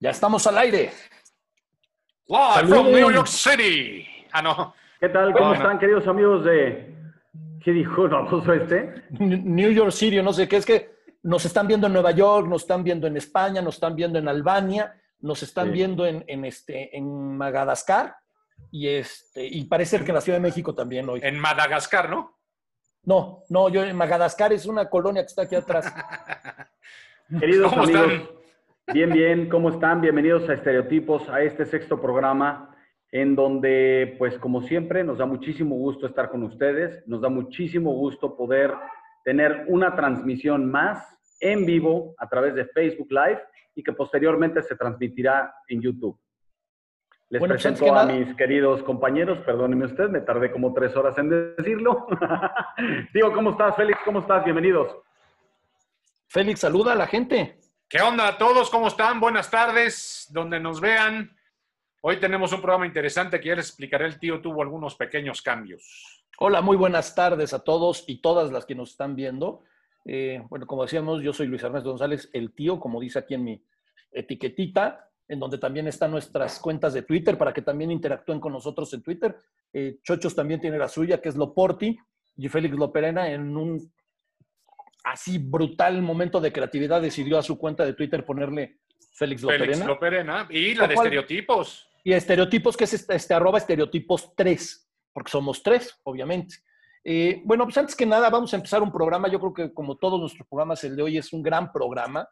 [0.00, 0.92] Ya estamos al aire.
[2.26, 4.06] Live from New York City.
[4.32, 4.74] Ah, no.
[5.00, 5.32] ¿Qué tal?
[5.32, 6.94] ¿Cómo están, queridos amigos de...
[7.64, 9.02] ¿Qué dijo el baboso este?
[9.10, 10.90] New York City, no sé qué, es que
[11.22, 14.28] nos están viendo en Nueva York, nos están viendo en España, nos están viendo en
[14.28, 15.72] Albania, nos están Sí.
[15.72, 18.16] viendo en, en este, en Madagascar
[18.70, 21.20] y, este, y parece que en la Ciudad de México también hoy.
[21.22, 22.38] En Madagascar, ¿no?
[23.02, 25.92] No, no, yo en Madagascar es una colonia que está aquí atrás.
[27.40, 28.37] Queridos ¿Cómo amigos, están?
[28.92, 30.00] Bien, bien, ¿cómo están?
[30.00, 32.74] Bienvenidos a Estereotipos, a este sexto programa,
[33.12, 37.92] en donde, pues como siempre, nos da muchísimo gusto estar con ustedes, nos da muchísimo
[37.92, 38.72] gusto poder
[39.24, 41.06] tener una transmisión más
[41.40, 43.40] en vivo a través de Facebook Live
[43.74, 46.18] y que posteriormente se transmitirá en YouTube.
[47.30, 50.72] Les Bueno, pues, presento que a nada- mis queridos compañeros, perdónenme usted, me tardé como
[50.72, 52.06] tres horas en decirlo.
[53.14, 53.98] Digo, ¿cómo estás, Félix?
[54.04, 54.44] ¿Cómo estás?
[54.44, 54.96] Bienvenidos.
[56.28, 57.57] Félix, saluda a la gente.
[57.90, 58.68] ¿Qué onda a todos?
[58.68, 59.18] ¿Cómo están?
[59.18, 61.34] Buenas tardes, donde nos vean.
[62.02, 64.04] Hoy tenemos un programa interesante que ya les explicaré.
[64.04, 66.22] El tío tuvo algunos pequeños cambios.
[66.38, 69.62] Hola, muy buenas tardes a todos y todas las que nos están viendo.
[70.04, 73.44] Eh, bueno, como decíamos, yo soy Luis Ernesto González, el tío, como dice aquí en
[73.44, 73.64] mi
[74.12, 78.92] etiquetita, en donde también están nuestras cuentas de Twitter para que también interactúen con nosotros
[78.92, 79.34] en Twitter.
[79.72, 81.98] Eh, Chochos también tiene la suya, que es Loporti,
[82.36, 83.90] y Félix Loperena en un
[85.04, 88.78] así brutal momento de creatividad decidió a su cuenta de Twitter ponerle
[89.12, 89.64] Félix Loperena.
[89.64, 91.88] Félix Loperena y la de estereotipos.
[92.04, 96.56] Y estereotipos, que es este, este arroba estereotipos 3, porque somos tres, obviamente.
[97.04, 99.28] Eh, bueno, pues antes que nada vamos a empezar un programa.
[99.28, 102.28] Yo creo que como todos nuestros programas, el de hoy es un gran programa,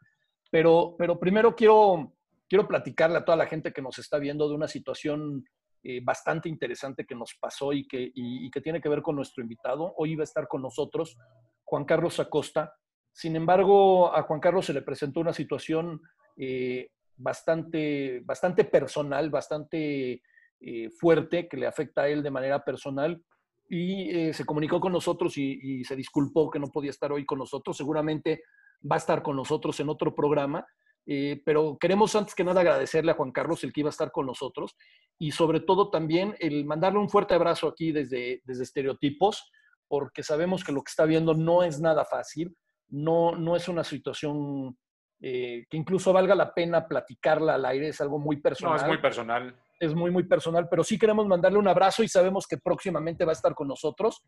[0.51, 2.15] pero, pero primero quiero,
[2.49, 5.45] quiero platicarle a toda la gente que nos está viendo de una situación
[5.83, 9.43] eh, bastante interesante que nos pasó y que, y- que tiene que ver con nuestro
[9.43, 9.95] invitado.
[9.97, 11.17] Hoy iba a estar con nosotros
[11.65, 12.75] Juan Carlos Acosta.
[13.13, 16.01] Sin embargo, a Juan Carlos se le presentó una situación
[16.37, 20.23] eh, bastante, bastante personal, bastante
[20.61, 23.23] eh, fuerte, que le afecta a él de manera personal.
[23.69, 27.39] Y eh, se comunicó con nosotros y se disculpó que no podía estar hoy con
[27.39, 27.77] nosotros.
[27.77, 28.43] Seguramente
[28.89, 30.65] va a estar con nosotros en otro programa.
[31.09, 34.11] Eh, pero queremos antes que nada agradecerle a Juan Carlos el que iba a estar
[34.11, 34.77] con nosotros
[35.19, 39.53] y sobre todo también el mandarle un fuerte abrazo aquí desde, desde Estereotipos,
[39.87, 42.57] porque sabemos que lo que está viendo no es nada fácil,
[42.89, 44.77] no, no es una situación
[45.21, 48.77] eh, que incluso valga la pena platicarla al aire, es algo muy No, personal.
[48.81, 49.57] es muy personal.
[49.79, 53.31] es muy, muy personal, pero sí queremos mandarle un abrazo y sabemos que próximamente va
[53.31, 54.25] a estar con nosotros.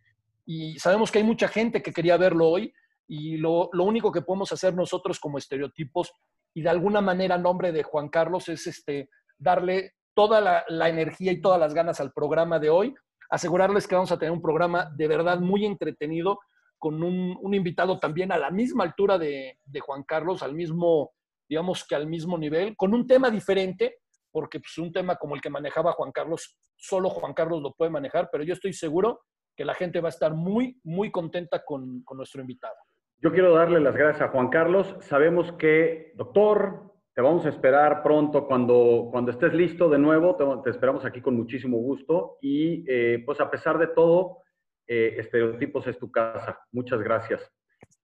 [0.47, 2.73] Y sabemos que hay mucha gente que quería verlo hoy
[3.07, 6.13] y lo, lo único que podemos hacer nosotros como estereotipos
[6.59, 11.31] y de alguna manera a nombre de Juan Carlos es este, darle toda la, energía
[11.31, 12.97] y todas las ganas al programa de hoy,
[13.31, 16.41] asegurarles que vamos a tener un programa de verdad muy entretenido
[16.77, 21.13] con un, invitado también a la misma altura de, Juan Carlos, al mismo,
[21.49, 23.99] digamos que al mismo nivel, con un tema diferente,
[24.33, 27.93] porque pues, un tema como el que manejaba Juan Carlos, solo Juan Carlos lo puede
[27.93, 29.21] manejar, pero yo estoy seguro
[29.57, 32.75] que la gente va a estar muy, muy contenta con, con nuestro invitado.
[33.21, 34.95] Yo quiero darle las gracias a Juan Carlos.
[35.01, 40.37] Sabemos que, doctor, te vamos a esperar pronto cuando, cuando estés listo de nuevo.
[40.37, 42.39] Te, te esperamos aquí con muchísimo gusto.
[42.41, 44.43] Y eh, pues a pesar de todo,
[44.87, 46.61] eh, Estereotipos es tu casa.
[46.71, 47.41] Muchas gracias.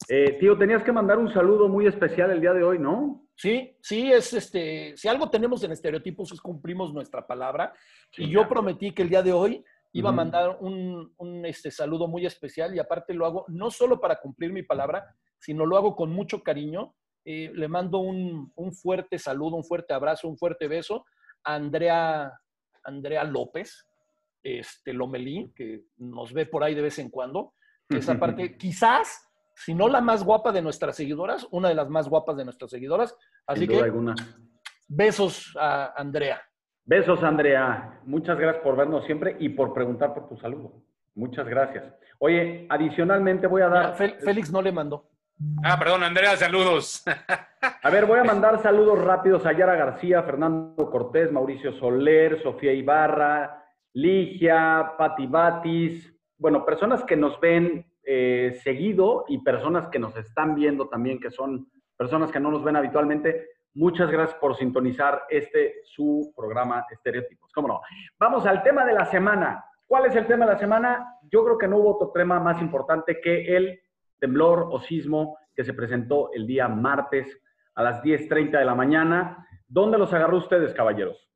[0.08, 3.24] Eh, tío, tenías que mandar un saludo muy especial el día de hoy, ¿no?
[3.36, 7.72] Sí, sí, es este, si algo tenemos en estereotipos es cumplimos nuestra palabra.
[8.16, 8.48] Y Sí, yo ya.
[8.48, 9.64] prometí que el día de hoy
[9.94, 14.00] iba a mandar un, un, este, saludo muy especial y aparte lo hago no solo
[14.00, 15.06] para cumplir mi palabra,
[15.38, 16.94] sino lo hago con mucho cariño.
[17.24, 21.06] Eh, le mando un, un fuerte saludo, un fuerte abrazo, un fuerte beso
[21.44, 22.32] a Andrea,
[22.82, 23.86] Andrea López,
[24.42, 27.54] este, Lomelí, que nos ve por ahí de vez en cuando.
[27.88, 32.08] Esa parte, quizás, si no la más guapa de nuestras seguidoras, una de las más
[32.08, 33.16] guapas de nuestras seguidoras.
[33.46, 34.14] Así que alguna.
[34.88, 36.42] besos a Andrea.
[36.84, 38.00] Besos, Andrea.
[38.04, 40.72] Muchas gracias por vernos siempre y por preguntar por tu saludo.
[41.14, 41.84] Muchas gracias.
[42.18, 43.96] Oye, adicionalmente voy a dar...
[43.96, 45.08] Fel- Félix no le mandó.
[45.64, 47.02] Ah, perdón, Andrea, saludos.
[47.82, 52.72] A ver, voy a mandar saludos rápidos a Yara García, Fernando Cortés, Mauricio Soler, Sofía
[52.72, 53.64] Ibarra,
[53.94, 56.14] Ligia, Pati Batis.
[56.38, 61.30] Bueno, personas que nos ven eh, seguido y personas que nos están viendo también, que
[61.30, 63.48] son personas que no nos ven habitualmente.
[63.74, 67.52] Muchas gracias por sintonizar este su programa Estereotipos.
[67.52, 67.80] ¿Cómo no?
[68.18, 69.64] Vamos al tema de la semana.
[69.86, 71.18] ¿Cuál es el tema de la semana?
[71.30, 73.80] Yo creo que no hubo otro tema más importante que el
[74.18, 77.40] temblor o sismo que se presentó el día martes
[77.74, 79.46] a las 10.30 de la mañana.
[79.66, 81.28] ¿Dónde los agarró ustedes, caballeros?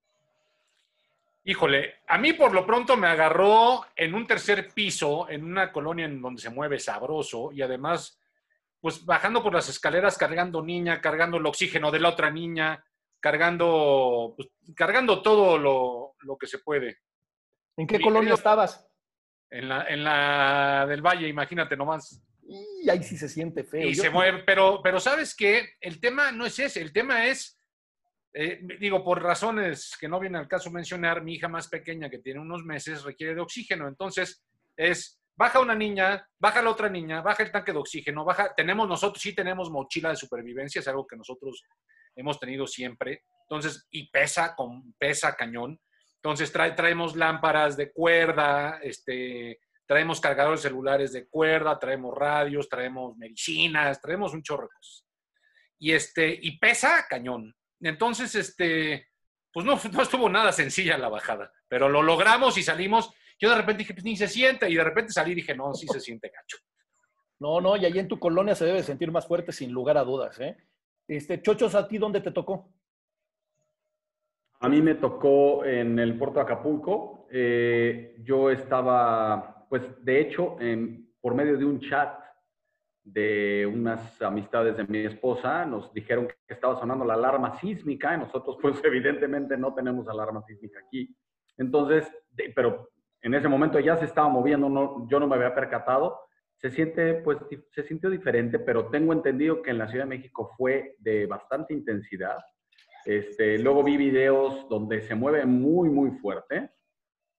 [1.44, 6.04] Híjole, a mí por lo pronto me agarró en un tercer piso, en una colonia
[6.04, 8.20] en donde se mueve sabroso y además,
[8.80, 12.84] pues bajando por las escaleras, cargando niña, cargando el oxígeno de la otra niña,
[13.20, 16.98] cargando, pues, cargando todo lo, lo, que se puede.
[17.76, 18.86] ¿En qué colonia estabas?
[19.50, 22.22] En la, en la del Valle, imagínate nomás.
[22.48, 23.88] Y ahí sí se siente feo.
[23.88, 27.60] Y se mueve, pero, pero sabes que el tema no es ese, el tema es,
[28.32, 32.20] eh, digo, por razones que no viene al caso mencionar, mi hija más pequeña que
[32.20, 34.44] tiene unos meses requiere de oxígeno, entonces
[34.76, 38.88] es, baja una niña, baja la otra niña, baja el tanque de oxígeno, baja, tenemos
[38.88, 41.62] nosotros, sí tenemos mochila de supervivencia, es algo que nosotros
[42.16, 45.80] hemos tenido siempre, entonces, y pesa, con, pesa cañón,
[46.16, 53.16] entonces trae, traemos lámparas de cuerda, este, traemos cargadores celulares de cuerda, traemos radios, traemos
[53.16, 54.68] medicinas, traemos un chorro.
[55.78, 57.54] Y, este, y pesa cañón.
[57.80, 59.08] Entonces, este,
[59.52, 63.14] pues no, no estuvo nada sencilla la bajada, pero lo logramos y salimos.
[63.38, 65.72] Yo de repente dije, pues ni se siente, y de repente salí y dije, no,
[65.74, 66.58] sí se siente gacho.
[67.40, 70.04] No, no, y ahí en tu colonia se debe sentir más fuerte sin lugar a
[70.04, 70.56] dudas, ¿eh?
[71.06, 72.70] Este, Chochos, ¿a ti dónde te tocó?
[74.60, 77.28] A mí me tocó en el puerto de Acapulco.
[77.30, 80.56] Eh, yo estaba, pues de hecho,
[81.20, 82.18] por medio de un chat
[83.04, 88.18] de unas amistades de mi esposa, nos dijeron que estaba sonando la alarma sísmica y
[88.18, 91.16] nosotros pues evidentemente no tenemos alarma sísmica aquí.
[91.56, 92.06] Entonces,
[92.54, 92.90] pero
[93.22, 96.28] en ese momento ya se estaba moviendo, no, yo no me había percatado
[96.58, 97.38] se siente, pues,
[97.70, 101.72] se sintió diferente, pero tengo entendido que en la Ciudad de México fue de bastante
[101.72, 102.38] intensidad.
[103.04, 106.70] Este, luego vi videos donde se mueve muy, muy fuerte.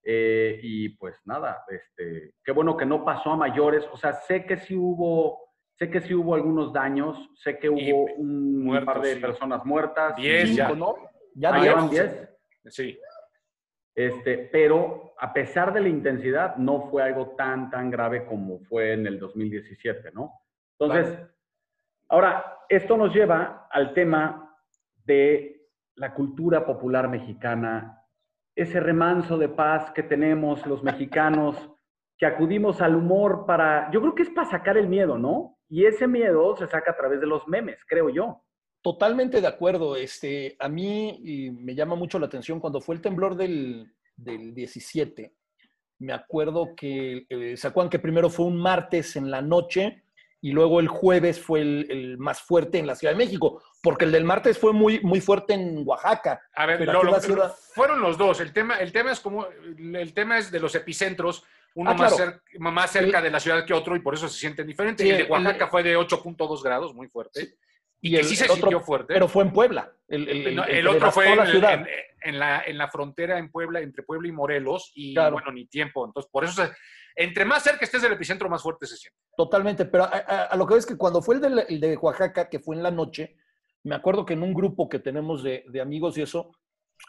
[0.02, 3.86] Eh, y pues nada, este, qué bueno que no pasó a mayores.
[3.92, 5.38] O sea, sé que sí hubo,
[5.78, 10.16] sé que sí hubo algunos daños, sé que hubo un par de personas muertas.
[10.16, 10.72] Diez ya.
[10.72, 10.96] ¿no?
[11.36, 12.30] ¿Ya ah, diez?
[12.68, 12.98] Sí.
[13.96, 18.94] Este, pero a pesar de la intensidad, no fue algo tan, tan grave como fue
[18.94, 20.34] en el 2017, ¿no?
[20.80, 21.20] Entonces,
[22.08, 24.56] ahora, esto nos lleva al tema
[25.06, 28.06] de la cultura popular mexicana,
[28.56, 31.70] ese remanso de paz que tenemos los mexicanos,
[32.18, 35.58] que acudimos al humor para, yo creo que es para sacar el miedo, ¿no?
[35.68, 38.44] Y ese miedo se saca a través de los memes, creo yo.
[38.82, 39.96] Totalmente de acuerdo.
[39.96, 45.34] Este, a mí me llama mucho la atención cuando fue el temblor del, del 17.
[46.00, 50.04] Me acuerdo que, eh, ¿se acuerdan que primero fue un martes en la noche
[50.42, 53.62] y luego el jueves fue el, más fuerte en la Ciudad de México?
[53.84, 56.42] Porque el del martes fue muy, muy fuerte en Oaxaca.
[56.56, 56.86] A ver,
[57.74, 58.40] fueron los dos.
[58.40, 61.44] El tema, el tema es como, el tema es de los epicentros
[61.76, 62.18] uno ah, más,
[62.60, 65.06] más, cerca de la ciudad que otro y por eso se sienten diferentes.
[65.08, 67.58] el de Oaxaca fue de 8.2 grados, muy fuerte.
[68.02, 69.14] Y, el, sí se sintió fuerte.
[69.14, 69.92] Pero fue en Puebla.
[70.08, 71.38] El, otro fue en,
[72.40, 76.06] la, en, la, frontera en Puebla, entre Puebla y Morelos, y bueno, ni tiempo.
[76.06, 76.64] Entonces, por eso,
[77.16, 79.20] entre más cerca estés del epicentro, más fuerte se siente.
[79.36, 82.84] Totalmente, pero a, lo que ves que cuando fue el de, Oaxaca, que fue en
[82.84, 83.36] la noche,
[83.84, 86.52] me acuerdo que en un grupo que tenemos de, amigos y eso,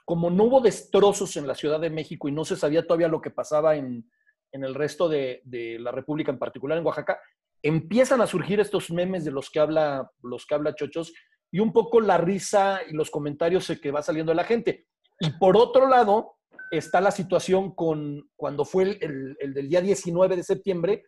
[0.05, 3.21] como no hubo destrozos en la Ciudad de México y no se sabía todavía lo
[3.21, 4.05] que pasaba en,
[4.53, 7.21] el resto de, de, la República, en particular en Oaxaca,
[7.63, 11.13] empiezan a surgir estos memes de los que habla, los que habla Chochos
[11.51, 14.87] y un poco la risa y los comentarios que va saliendo de la gente.
[15.19, 16.37] Y por otro lado,
[16.71, 21.05] está la situación con cuando fue el, del día 19 de septiembre,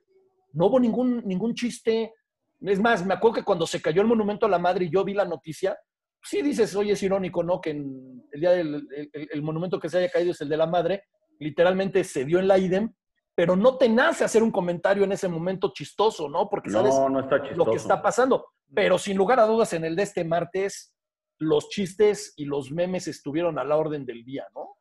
[0.52, 2.12] no hubo ningún, ningún chiste.
[2.60, 5.04] Es más, me acuerdo que cuando se cayó el monumento a la madre y yo
[5.04, 5.78] vi la noticia,
[6.22, 7.60] sí dices, oye, es irónico, ¿no?
[7.60, 11.04] Que el día del el, monumento que se haya caído es el de la madre,
[11.38, 12.92] literalmente se dio en la IDEM,
[13.34, 16.48] pero no te nace hacer un comentario en ese momento chistoso, ¿no?
[16.48, 16.94] Porque sabes
[17.56, 18.46] lo que está pasando.
[18.74, 20.94] Pero sin lugar a dudas, en el de este martes,
[21.38, 24.76] los chistes y los memes estuvieron a la orden del día, ¿no?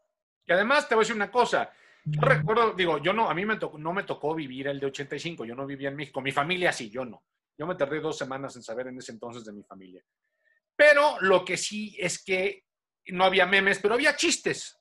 [0.46, 1.72] Y además te voy a decir una cosa.
[2.04, 4.88] Yo recuerdo, digo, yo no, a mí me tocó, no me tocó vivir el de
[4.88, 6.20] 85, yo no vivía en México.
[6.20, 7.24] Mi familia sí, yo no.
[7.58, 10.04] Yo me tardé dos semanas en saber en ese entonces de mi familia.
[10.76, 12.64] Pero lo que sí es que
[13.08, 14.81] no había memes, pero había chistes.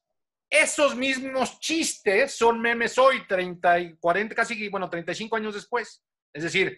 [0.50, 6.04] Esos mismos chistes son memes hoy, 30 y 40, casi, bueno, 35 años después.
[6.32, 6.76] Es decir,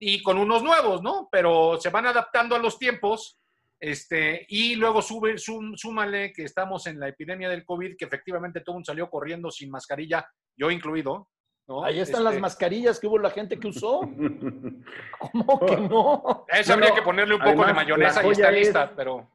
[0.00, 1.28] y con unos nuevos, ¿no?
[1.30, 3.38] Pero se van adaptando a los tiempos.
[3.78, 8.76] Este, y luego sube, súmale que estamos en la epidemia del COVID, que efectivamente todo
[8.76, 11.28] un salió corriendo sin mascarilla, yo incluido.
[11.68, 11.84] ¿no?
[11.84, 14.00] Ahí están las este mascarillas que hubo la gente que usó.
[15.20, 16.44] ¿Cómo que no?
[16.48, 19.30] Eso habría que ponerle un poco de mayonesa y está lista, pero.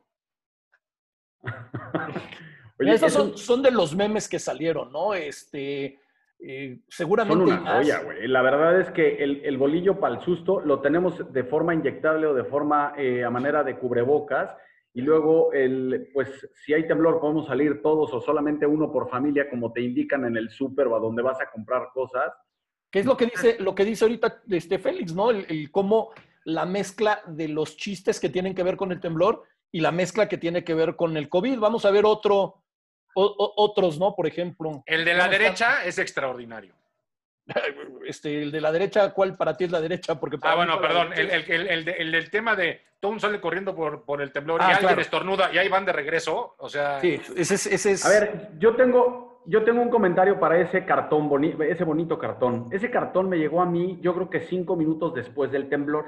[2.80, 5.14] Oye, esos son, de los memes que salieron, ¿no?
[5.14, 6.00] Este,
[6.40, 7.46] eh, seguramente.
[7.46, 8.28] Son una joya, güey.
[8.28, 12.34] La verdad es que el, bolillo para el susto lo tenemos de forma inyectable o
[12.34, 14.56] de forma eh, a manera de cubrebocas.
[14.94, 19.50] Y luego, el, pues, si hay temblor, podemos salir todos o solamente uno por familia,
[19.50, 22.32] como te indican en el súper o a donde vas a comprar cosas.
[22.92, 25.30] ¿Qué es lo que dice, lo que dice ahorita este Félix, ¿no?
[25.30, 26.12] El, el, cómo
[26.46, 30.30] la mezcla de los chistes que tienen que ver con el temblor y la mezcla
[30.30, 31.60] que tiene que ver con el COVID.
[31.60, 32.64] Vamos a ver otro,
[33.18, 34.16] otros, ¿no?
[34.16, 34.84] Por ejemplo.
[34.86, 36.74] El de la derecha es extraordinario.
[38.06, 40.20] Este, el de la derecha, ¿cuál para ti es la derecha?
[40.20, 44.22] Porque ah, bueno, perdón, el, el, del tema de todo un sale corriendo por, por
[44.22, 47.02] el temblor y ah, alguien estornuda y ahí van de regreso, o sea...
[47.02, 48.06] Sí, ese, ese es...
[48.06, 51.30] A ver, yo tengo, yo tengo un comentario para ese cartón,
[51.64, 52.68] ese bonito cartón.
[52.72, 56.06] Ese cartón me llegó a mí, yo creo que cinco minutos después del temblor.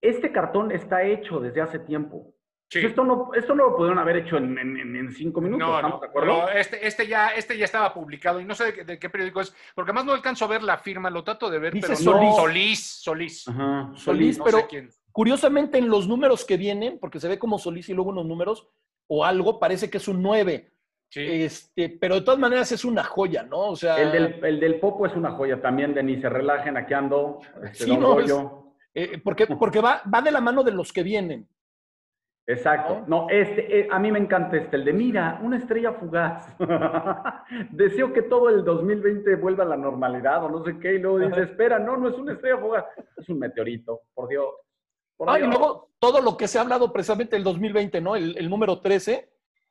[0.00, 2.31] Este cartón está hecho desde hace tiempo.
[2.74, 5.66] Esto, no, esto no lo pudieron haber hecho en, cinco minutos.
[5.66, 6.48] No, no, de acuerdo?
[6.50, 9.90] este, este, ya, este ya estaba publicado y no sé de, qué periódico es, porque
[9.90, 12.36] además no alcanzo a ver la firma, lo trato de ver, pero Solís.
[12.36, 13.46] Solís, Solís.
[13.94, 14.66] Solís, pero
[15.10, 18.68] curiosamente en los números que vienen, porque se ve como Solís y luego unos números
[19.08, 20.68] o algo, parece que es un 9.
[21.14, 23.68] Este, pero de todas maneras es una joya, ¿no?
[23.68, 26.78] O sea, el del, el del Popo es una joya también, de ni se relajen,
[26.78, 28.18] aquí ando, este, sí, no,
[28.94, 31.48] eh, porque, porque va, va de la mano de los que vienen.
[32.46, 33.04] Exacto.
[33.06, 36.46] No, este, eh, a mí me encanta este, el de mira, una estrella fugaz.
[37.70, 41.20] Deseo que todo el 2020 vuelva a la normalidad o no sé qué, y luego
[41.20, 42.84] dice, espera, no, no es una estrella fugaz,
[43.16, 44.46] es un meteorito, por Dios.
[45.20, 48.16] y luego todo lo que se ha hablado precisamente del 2020, ¿no?
[48.16, 49.30] El, número 13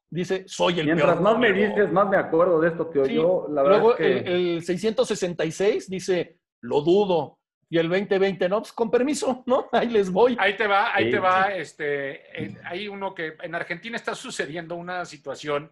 [0.09, 3.05] dice, soy el Mientras más me dices, más me acuerdo de esto, tío.
[3.05, 7.40] Yo, la verdad luego el 666 dice, lo dudo
[7.71, 9.69] y el 2020, no, pues con permiso, ¿no?
[9.71, 10.35] Ahí les voy.
[10.37, 15.05] Ahí te va, ahí te va, este, hay uno que en Argentina está sucediendo una
[15.05, 15.71] situación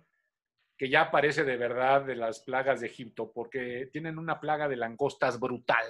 [0.78, 4.78] que ya parece de verdad de las plagas de Egipto, porque tienen una plaga de
[4.78, 5.84] langostas brutal.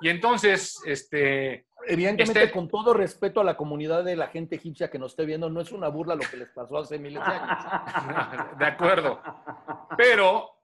[0.00, 1.66] Y entonces, este...
[1.86, 5.26] Evidentemente, este con todo respeto a la comunidad de la gente egipcia que nos esté
[5.26, 8.58] viendo, no es una burla lo que les pasó hace miles de años.
[8.58, 9.20] de acuerdo.
[9.98, 10.60] Pero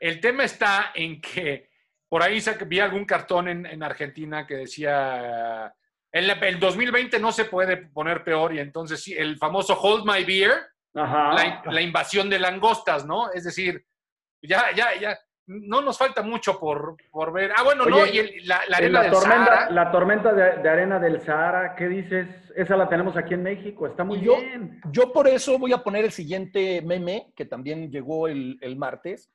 [0.00, 1.73] el tema está en que
[2.08, 5.74] por ahí vi algún cartón en, Argentina que decía,
[6.12, 10.24] el, el, 2020 no se puede poner peor y entonces sí, el famoso Hold My
[10.24, 10.52] Beer,
[10.92, 13.32] la, invasión de langostas, ¿no?
[13.32, 13.84] Es decir,
[14.42, 17.52] ya, ya, ya, no nos falta mucho por, por ver.
[17.56, 19.70] Ah, bueno, no, y la, arena del tormenta, Sahara.
[19.70, 22.28] La tormenta de, arena del Sahara, ¿qué dices?
[22.56, 24.80] Esa la tenemos aquí en México, está muy bien.
[24.90, 29.30] Yo por eso voy a poner el siguiente meme, que también llegó el, el martes,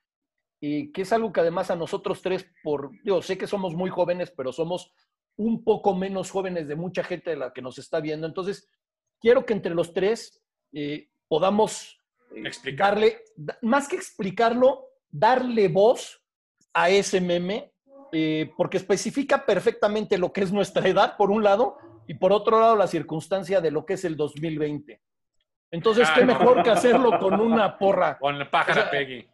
[0.61, 3.89] y que es algo que además a nosotros tres, por, yo sé que somos muy
[3.89, 4.91] jóvenes, pero somos
[5.37, 8.27] un poco menos jóvenes de mucha gente de la que nos está viendo.
[8.27, 8.67] Entonces,
[9.21, 10.41] quiero que entre los tres
[10.73, 11.97] eh, podamos
[12.35, 13.21] eh, explicarle,
[13.61, 16.21] más que explicarlo, darle voz
[16.73, 17.71] a ese meme,
[18.11, 22.59] eh, porque especifica perfectamente lo que es nuestra edad, por un lado, y por otro
[22.59, 24.99] lado, la circunstancia de lo que es el 2020.
[25.71, 28.17] Entonces, qué mejor que hacerlo con una porra.
[28.17, 29.25] Con la pájara Peggy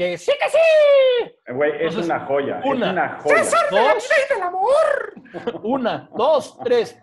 [0.00, 1.30] que sí, que sí.
[1.46, 2.62] Eh, güey, es una joya.
[2.64, 3.42] Una, es una joya.
[3.70, 5.60] dos, del amor.
[5.62, 6.98] Una, dos, tres.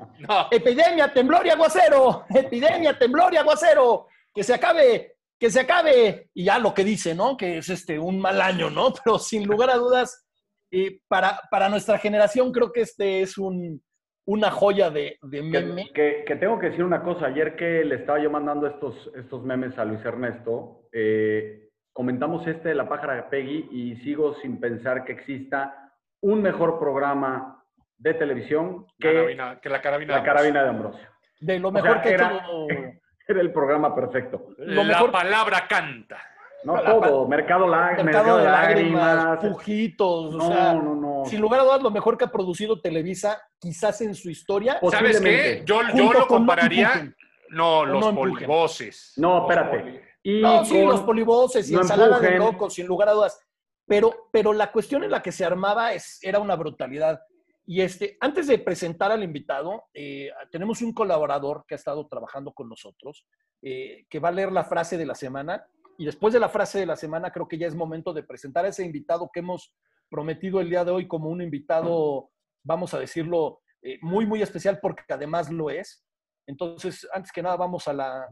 [0.50, 2.26] Epidemia, temblor y aguacero.
[2.28, 4.08] Epidemia, temblor y aguacero.
[4.34, 6.32] Que se acabe, que se acabe.
[6.34, 7.38] Y ya lo que dice, ¿no?
[7.38, 8.92] Que es este un mal año, ¿no?
[9.04, 10.26] Pero sin lugar a dudas,
[10.72, 13.80] eh, para, para nuestra generación creo que este es un,
[14.26, 15.92] una joya de, de meme.
[15.94, 17.28] Que, que, tengo que decir una cosa.
[17.28, 21.67] Ayer que le estaba yo mandando estos, estos memes a Luis Ernesto, eh,
[21.98, 27.66] comentamos este de la pájara Peggy y sigo sin pensar que exista un mejor programa
[27.98, 31.08] de televisión que, la carabina, la carabina de Ambrosio.
[31.40, 32.46] De lo mejor que era,
[33.28, 34.50] era el programa perfecto.
[34.60, 36.20] Lo la palabra canta.
[36.64, 41.26] No todo, mercado, mercado, de lágrimas, pujitos, no, o sea, no, no.
[41.26, 44.80] sin lugar a dudas lo mejor que ha producido Televisa, quizás en su historia.
[44.92, 45.64] ¿Sabes qué?
[45.66, 47.12] Yo, yo lo compararía,
[47.50, 49.14] no, los polivoces.
[49.18, 53.40] No, espérate no, sí, los polivoces y ensalada de locos, sin lugar a dudas.
[53.86, 57.22] Pero, pero la cuestión en la que se armaba es, era una brutalidad.
[57.66, 62.54] Y este, antes de presentar al invitado, eh, tenemos un colaborador que ha estado trabajando
[62.54, 63.26] con nosotros,
[63.62, 65.66] eh, que va a leer la frase de la semana.
[65.98, 68.66] Y después de la frase de la semana, creo que ya es momento de presentar
[68.66, 69.74] a ese invitado que hemos
[70.10, 72.30] prometido el día de hoy como un invitado,
[72.64, 76.06] vamos a decirlo, eh, muy, muy especial, porque además lo es.
[76.46, 78.28] Entonces, antes que nada, vamos a la,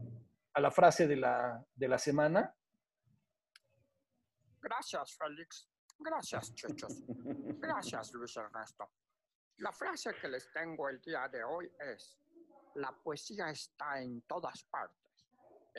[0.56, 2.54] a la frase de la, de la semana.
[4.58, 5.68] Gracias, Félix.
[5.98, 7.04] Gracias, chicos.
[7.60, 8.90] Gracias, Luis Ernesto.
[9.58, 12.18] La frase que les tengo el día de hoy es,
[12.76, 15.28] la poesía está en todas partes,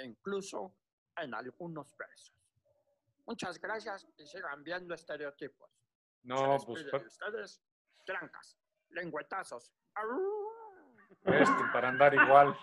[0.04, 0.76] incluso
[1.18, 2.36] en algunos versos.
[3.26, 5.72] Muchas gracias y sigan viendo estereotipos.
[6.22, 6.86] No, pues...
[6.86, 7.64] ustedes,
[8.06, 9.74] trancas, lengüetazos.
[11.24, 12.56] Este, para andar igual.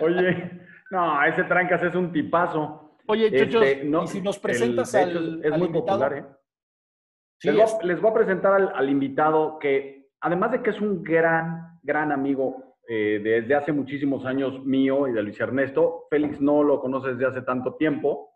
[0.00, 2.96] Oye, no, ese Trancas es un tipazo.
[3.06, 6.24] Oye, Chuchos, este, y si nos presentas al, es, muy popular, ¿eh?
[7.42, 12.76] les, voy, a presentar al, invitado que, además de que es un gran, gran amigo,
[12.90, 16.06] eh, desde hace muchísimos años mío y de Luis Ernesto.
[16.08, 18.30] Félix no lo conoce desde hace tanto tiempo.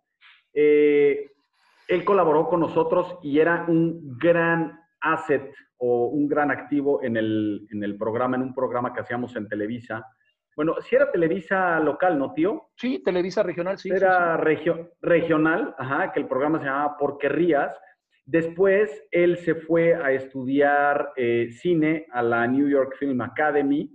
[0.53, 1.31] Eh,
[1.89, 7.67] él colaboró con nosotros y era un gran asset o un gran activo en el,
[7.71, 10.07] en el programa, en un programa que hacíamos en Televisa.
[10.55, 12.71] Bueno, si era Televisa local, ¿no, tío?
[12.77, 13.89] Sí, Televisa regional, sí.
[13.91, 17.79] Era sí, regio- regional, ajá, que el programa se llamaba Porque Rías.
[18.25, 23.91] Después él se fue a estudiar eh, cine a la New York Film Academy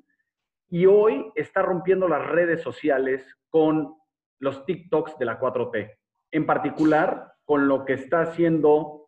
[0.69, 3.95] y hoy está rompiendo las redes sociales con
[4.39, 5.95] los TikToks de la 4T.
[6.31, 9.07] En particular, con lo que está haciendo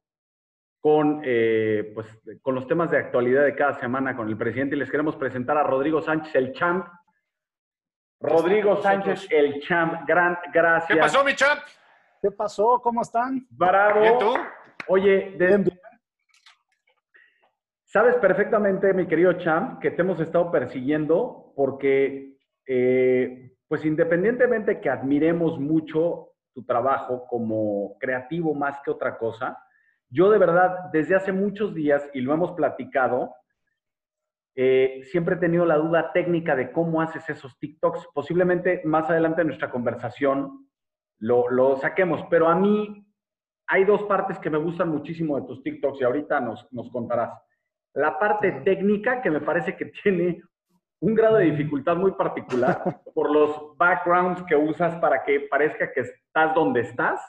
[0.79, 2.07] con, eh, pues,
[2.41, 4.77] con los temas de actualidad de cada semana con el presidente.
[4.77, 6.87] Y les queremos presentar a Rodrigo Sánchez, el champ.
[8.19, 10.07] Rodrigo Sánchez, el champ.
[10.07, 10.89] Gran, gracias.
[10.89, 11.61] ¿Qué pasó, mi champ?
[12.21, 12.81] ¿Qué pasó?
[12.83, 13.45] ¿Cómo están?
[13.49, 14.01] Bravo.
[14.01, 14.33] ¿Bien tú?
[14.87, 15.71] Oye, de-
[17.85, 24.89] sabes perfectamente, mi querido Champ, que te hemos estado persiguiendo porque, eh, pues independientemente que
[24.89, 29.57] admiremos mucho tu trabajo como creativo más que otra cosa,
[30.09, 33.33] yo de verdad, desde hace muchos días, y lo hemos platicado,
[34.61, 38.09] eh, siempre he tenido la duda técnica de cómo haces esos TikToks.
[38.13, 40.67] Posiblemente más adelante en nuestra conversación
[41.17, 43.07] lo, lo saquemos, pero a mí
[43.67, 47.41] hay dos partes que me gustan muchísimo de tus TikToks y ahorita nos, nos contarás.
[47.93, 50.43] La parte técnica, que me parece que tiene
[50.99, 52.83] un grado de dificultad muy particular
[53.15, 57.21] por los backgrounds que usas para que parezca que estás donde estás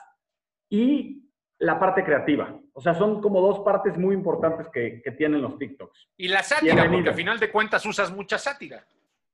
[0.69, 1.30] y
[1.61, 2.53] la parte creativa.
[2.73, 6.09] O sea, son como dos partes muy importantes que, que tienen los TikToks.
[6.17, 6.97] Y la sátira, Bienvenido.
[6.99, 8.83] porque al final de cuentas usas mucha sátira.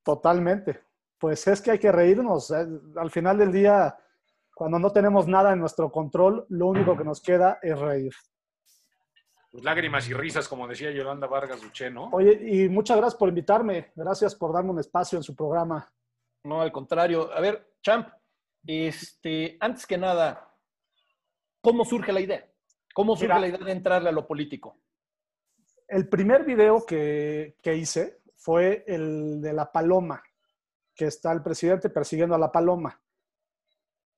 [0.02, 0.80] Totalmente.
[1.18, 2.50] Pues es que hay que reírnos.
[2.50, 2.66] eh.
[2.96, 3.96] Al final del día,
[4.54, 8.12] cuando no tenemos nada en nuestro control, lo único que nos queda es reír.
[9.50, 12.10] Pues lágrimas y risas, como decía Yolanda Vargas Duché, ¿no?
[12.12, 13.90] Oye, y muchas gracias por invitarme.
[13.96, 15.90] Gracias por darme un espacio en su programa.
[16.44, 17.30] No, al contrario.
[17.34, 18.08] A ver, Champ,
[18.66, 20.47] este, antes que nada,
[21.60, 22.46] ¿cómo surge la idea?
[22.94, 23.40] ¿Cómo surge Mira.
[23.40, 24.80] la idea de entrarle a lo político?
[25.86, 30.22] El primer video que, que hice fue el de la paloma,
[30.94, 33.00] que está el presidente persiguiendo a la paloma.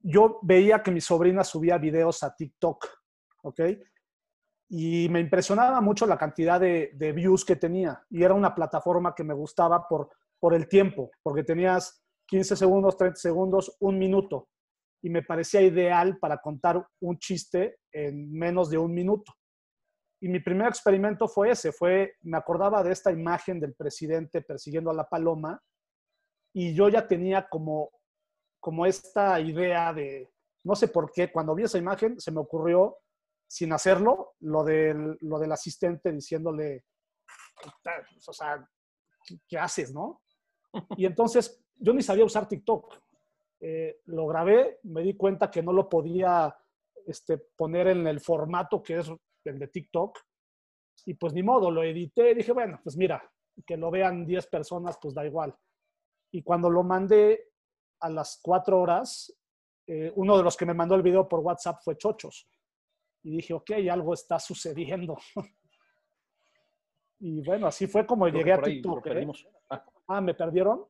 [0.00, 2.86] Yo veía que mi sobrina subía videos a TikTok,
[3.42, 3.60] ¿ok?
[4.70, 8.04] Y me impresionaba mucho la cantidad de, de views que tenía.
[8.08, 12.96] Y era una plataforma que me gustaba por, por el tiempo, porque tenías 15 segundos,
[12.96, 14.48] 30 segundos, un minuto.
[15.02, 19.32] Y me parecía ideal para contar un chiste en menos de un minuto.
[20.22, 24.90] Y mi primer experimento fue ese, fue, me acordaba de esta imagen del presidente persiguiendo
[24.90, 25.62] a la paloma
[26.52, 27.90] y yo ya tenía como,
[28.60, 30.30] como esta idea de,
[30.64, 32.98] no sé por qué, cuando vi esa imagen se me ocurrió,
[33.48, 36.84] sin hacerlo, lo del, lo del asistente diciéndole,
[38.26, 38.64] o sea,
[39.24, 40.22] ¿qué, qué haces, no?
[40.96, 42.94] Y entonces yo ni sabía usar TikTok.
[43.60, 46.54] Eh, lo grabé, me di cuenta que no lo podía
[47.06, 49.12] este, poner en el formato que es
[49.44, 50.18] el de TikTok.
[51.06, 53.22] Y pues ni modo, lo edité y dije, bueno, pues mira,
[53.66, 55.54] que lo vean 10 personas, pues da igual.
[56.32, 57.48] Y cuando lo mandé
[58.00, 59.34] a las 4 horas,
[59.86, 62.48] eh, uno de los que me mandó el video por WhatsApp fue Chochos.
[63.22, 65.18] Y dije, ok, algo está sucediendo.
[67.18, 69.06] y bueno, así fue como Creo llegué a TikTok.
[69.06, 69.26] ¿eh?
[69.68, 70.84] Ah, Ah, ¿me perdieron?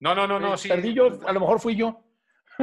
[0.00, 0.68] No, no, no, no, eh, sí.
[0.68, 2.02] Perdí yo, a lo mejor fui yo.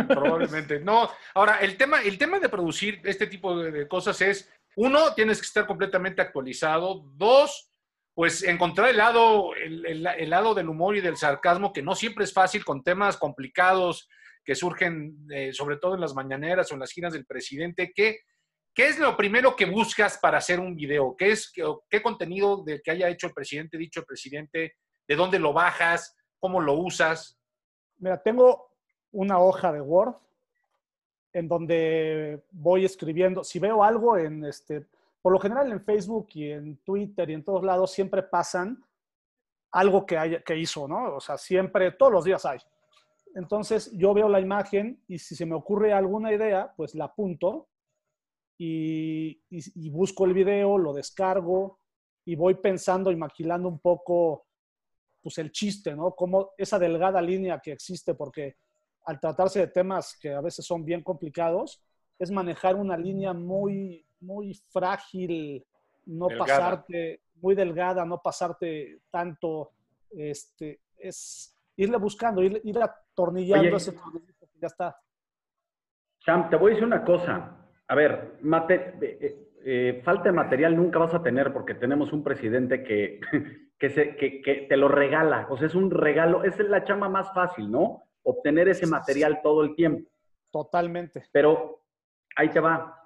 [0.07, 0.79] Probablemente.
[0.79, 5.39] No, ahora, el tema, el tema de producir este tipo de, cosas es, uno, tienes
[5.39, 7.03] que estar completamente actualizado.
[7.15, 7.69] Dos,
[8.13, 12.23] pues encontrar el lado, el, el- lado del humor y del sarcasmo, que no siempre
[12.23, 14.07] es fácil con temas complicados
[14.45, 17.93] que surgen, eh, sobre todo en las mañaneras o en las giras del presidente.
[17.95, 18.19] ¿Qué,
[18.75, 21.15] ¿Qué es lo primero que buscas para hacer un video?
[21.17, 21.53] ¿Qué, es,
[21.89, 24.75] qué contenido del que haya hecho el presidente, dicho el presidente?
[25.07, 26.15] ¿De dónde lo bajas?
[26.39, 27.39] ¿Cómo lo usas?
[27.97, 28.72] Mira, tengo
[29.13, 30.15] una hoja de Word
[31.31, 33.43] en donde voy escribiendo.
[33.43, 34.85] Si veo algo en este,
[35.21, 38.83] por lo general en Facebook y en Twitter y en todos lados siempre pasan
[39.71, 41.15] algo que, haya, que hizo, ¿no?
[41.15, 42.59] O sea, siempre, todos los días hay.
[43.35, 47.67] Entonces yo veo la imagen y si se me ocurre alguna idea, pues la apunto
[48.57, 51.79] y, y- y busco el video, lo descargo
[52.25, 54.45] y voy pensando y maquilando un poco
[55.21, 56.11] pues el chiste, ¿no?
[56.11, 58.57] Como esa delgada línea que existe, porque
[59.05, 61.81] al tratarse de temas que a veces son bien complicados,
[62.17, 65.65] es manejar una línea muy, muy frágil,
[66.05, 66.59] no Delgada.
[66.59, 69.71] pasarte, muy delgada, no pasarte tanto,
[70.11, 73.77] este, es irle buscando, ir, ir atornillando Oye.
[73.77, 74.97] ese tornillito que ya está.
[76.19, 77.57] Cham, te voy a decir una cosa.
[77.87, 82.23] A ver, mate, eh, eh, falta de material nunca vas a tener porque tenemos un
[82.23, 83.19] presidente que,
[83.77, 85.47] que, se, que, que te lo regala.
[85.49, 88.03] O sea, es un regalo, es la chama más fácil, ¿no?
[88.23, 90.09] Obtener ese material todo el tiempo.
[90.51, 91.23] Totalmente.
[91.31, 91.81] Pero
[92.35, 92.99] ahí te va.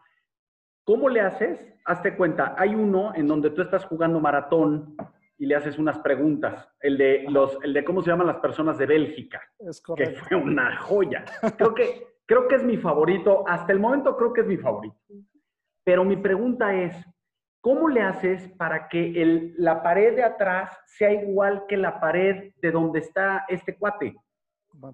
[0.84, 1.60] ¿Cómo le haces?
[1.86, 4.96] Hazte cuenta, hay uno en donde tú estás jugando maratón
[5.38, 6.68] y le haces unas preguntas.
[6.82, 10.26] El de, los, el de cómo se llaman las personas de Bélgica, Es que correcto.
[10.28, 11.24] fue una joya.
[11.58, 13.44] Creo que, creo que es mi favorito.
[13.48, 14.98] Hasta el momento creo que es mi favorito.
[15.86, 16.96] Pero mi pregunta es,
[17.62, 22.52] ¿cómo le haces para que el- la pared de atrás sea igual que la pared
[22.62, 24.16] de donde está este cuate?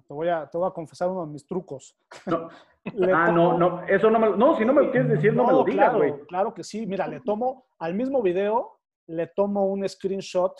[0.06, 1.96] Te, voy a, te voy a confesar uno de mis trucos.
[2.26, 2.48] No.
[3.14, 5.32] Ah, tomo- no, no, eso no me lo, no, si no me lo quieres decir,
[5.32, 6.20] no, me lo digas, claro, güey.
[6.26, 6.86] claro que sí.
[6.86, 10.54] Mira, le tomo al mismo video, le tomo un screenshot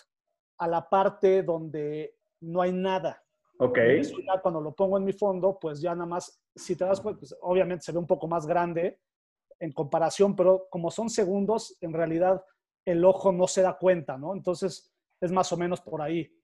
[0.56, 3.22] a la parte donde no hay nada.
[3.58, 3.76] Ok.
[3.76, 6.98] Eso ya cuando lo pongo en mi fondo, pues ya nada más, si te das
[6.98, 8.98] cuenta, pues obviamente se ve un poco más grande
[9.60, 12.42] en comparación, pero como son segundos, en realidad
[12.86, 14.32] el ojo no se da cuenta, ¿no?
[14.34, 16.34] Entonces es más o menos por ahí.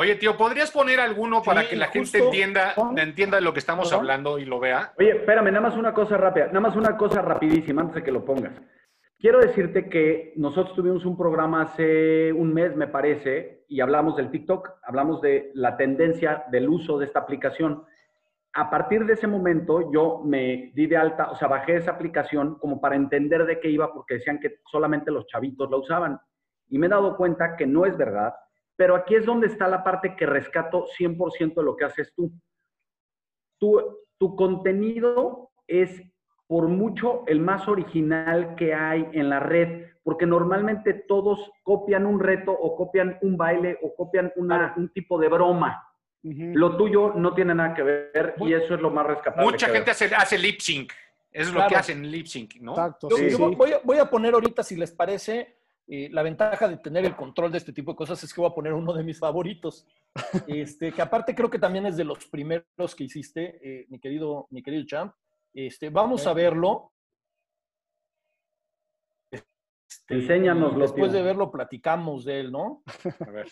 [0.00, 3.58] Oye, tío, ¿podrías poner alguno para Sí, que la gente entienda, entienda de lo que
[3.58, 4.94] estamos hablando y lo vea?
[4.98, 8.10] Oye, espérame, nada más una cosa rápida, nada más una cosa rapidísima antes de que
[8.10, 8.58] lo pongas.
[9.18, 14.30] Quiero decirte que nosotros tuvimos un programa hace un mes, me parece, y hablamos del
[14.30, 17.84] TikTok, hablamos de la tendencia del uso de esta aplicación.
[18.54, 22.54] A partir de ese momento yo me di de alta, o sea, bajé esa aplicación
[22.58, 26.18] como para entender de qué iba, porque decían que solamente los chavitos la usaban.
[26.70, 28.32] Y me he dado cuenta que no es verdad,
[28.80, 32.32] pero aquí es donde está la parte que rescato 100% de lo que haces tú
[33.58, 33.78] tu,
[34.18, 36.00] tu contenido es
[36.46, 42.20] por mucho el más original que hay en la red, porque normalmente todos copian un
[42.20, 45.86] reto o copian un baile o copian una- un tipo de broma.
[46.22, 49.44] Lo tuyo no tiene nada que ver y eso es lo más rescatable.
[49.50, 50.90] Mucha que gente hace, hace lip sync.
[51.30, 52.72] Eso es lo que hacen lip sync, ¿no?
[52.72, 53.54] Exacto, Yo, sí, yo sí.
[53.56, 55.59] voy, a, voy a poner ahorita, si les parece,
[55.92, 58.48] eh, la ventaja de tener el control de este tipo de cosas es que voy
[58.48, 59.88] a poner uno de mis favoritos.
[60.46, 64.46] Este, que aparte creo que también es de los primeros que hiciste, eh, mi querido,
[64.50, 65.12] mi querido Champ.
[65.52, 66.92] Este, vamos a verlo.
[69.32, 71.18] Este, Enséñanoslo, y Después tío.
[71.18, 72.84] de verlo, platicamos de él, ¿no?
[73.26, 73.48] A ver.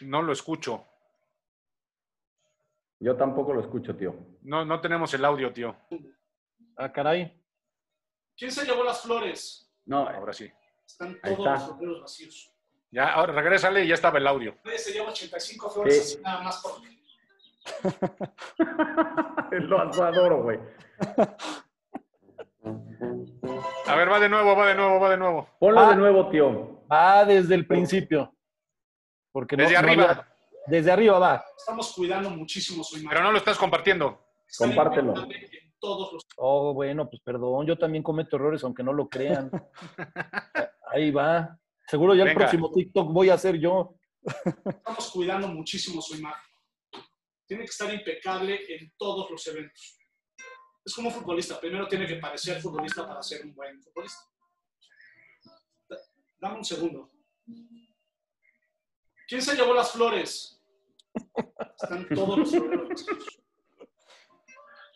[0.00, 0.88] No lo escucho.
[2.98, 4.16] Yo tampoco lo escucho, tío.
[4.42, 5.76] No, no tenemos el audio, tío.
[6.76, 7.43] Ah, caray.
[8.36, 9.70] ¿Quién se llevó las flores?
[9.86, 10.50] No, Ahora sí.
[10.86, 11.50] Están todos está.
[11.52, 12.50] los sombreros vacíos.
[12.90, 14.56] Ya, ahora regrésale y ya estaba el audio.
[14.64, 16.14] Nadie se lleva 85 flores Sí.
[16.14, 16.94] así nada más porque.
[19.60, 20.58] lo adoro, güey.
[23.86, 25.48] A ver, va de nuevo, va de nuevo, va de nuevo.
[25.58, 25.90] Ponlo Ah.
[25.90, 26.84] de nuevo, tío.
[26.90, 28.34] Va desde el principio.
[29.32, 30.28] Porque no- Desde no arriba.
[30.66, 31.44] desde arriba va.
[31.56, 33.10] Estamos cuidando muchísimo su imagen.
[33.10, 34.24] Pero no lo estás compartiendo.
[34.56, 35.14] Compártelo.
[35.84, 39.50] Todos los Oh, bueno, pues perdón, yo también cometo errores, aunque no lo crean.
[40.92, 41.58] Ahí va.
[41.86, 43.96] Seguro ya el próximo TikTok voy a hacer yo.
[44.64, 46.50] estamos cuidando muchísimo su imagen.
[47.46, 49.98] Tiene que estar impecable en todos los eventos.
[50.84, 51.60] Es como un futbolista.
[51.60, 54.20] Primero tiene que parecer futbolista para ser un buen futbolista.
[55.88, 55.98] Da-
[56.40, 57.10] Dame un segundo.
[59.28, 60.62] ¿Quién se llevó las flores?
[61.82, 63.43] Están todos los vacíos.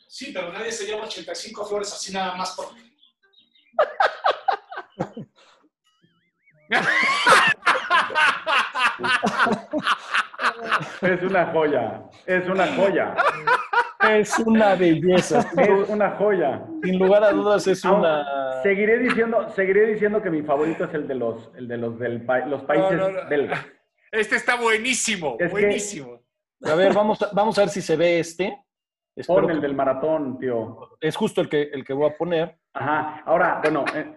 [0.09, 2.81] Sí, pero nadie se lleva 85 flores así nada más porque.
[11.03, 12.03] Es una joya.
[12.27, 13.14] Es una joya.
[14.11, 15.40] Es una belleza.
[15.57, 16.62] Es una joya.
[16.83, 18.25] Sin lugar a dudas es una...
[18.62, 22.25] Seguiré diciendo, seguiré diciendo que mi favorito es el de los, el de los del
[22.25, 23.29] pa- los países No, no, no.
[23.29, 23.64] belgas.
[24.11, 26.23] Este está buenísimo, Es que- buenísimo.
[26.64, 28.59] A ver, vamos a, vamos a ver si se ve este.
[29.21, 30.97] Espero Pon el que- del maratón, tío.
[31.01, 32.59] Es justo el que, el que voy a poner.
[32.73, 33.23] Ajá.
[33.27, 34.17] Ahora, bueno, eh,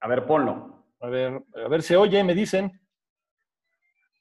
[0.00, 0.84] a ver, ponlo.
[1.00, 2.80] A ver, a ver, se oye, me dicen.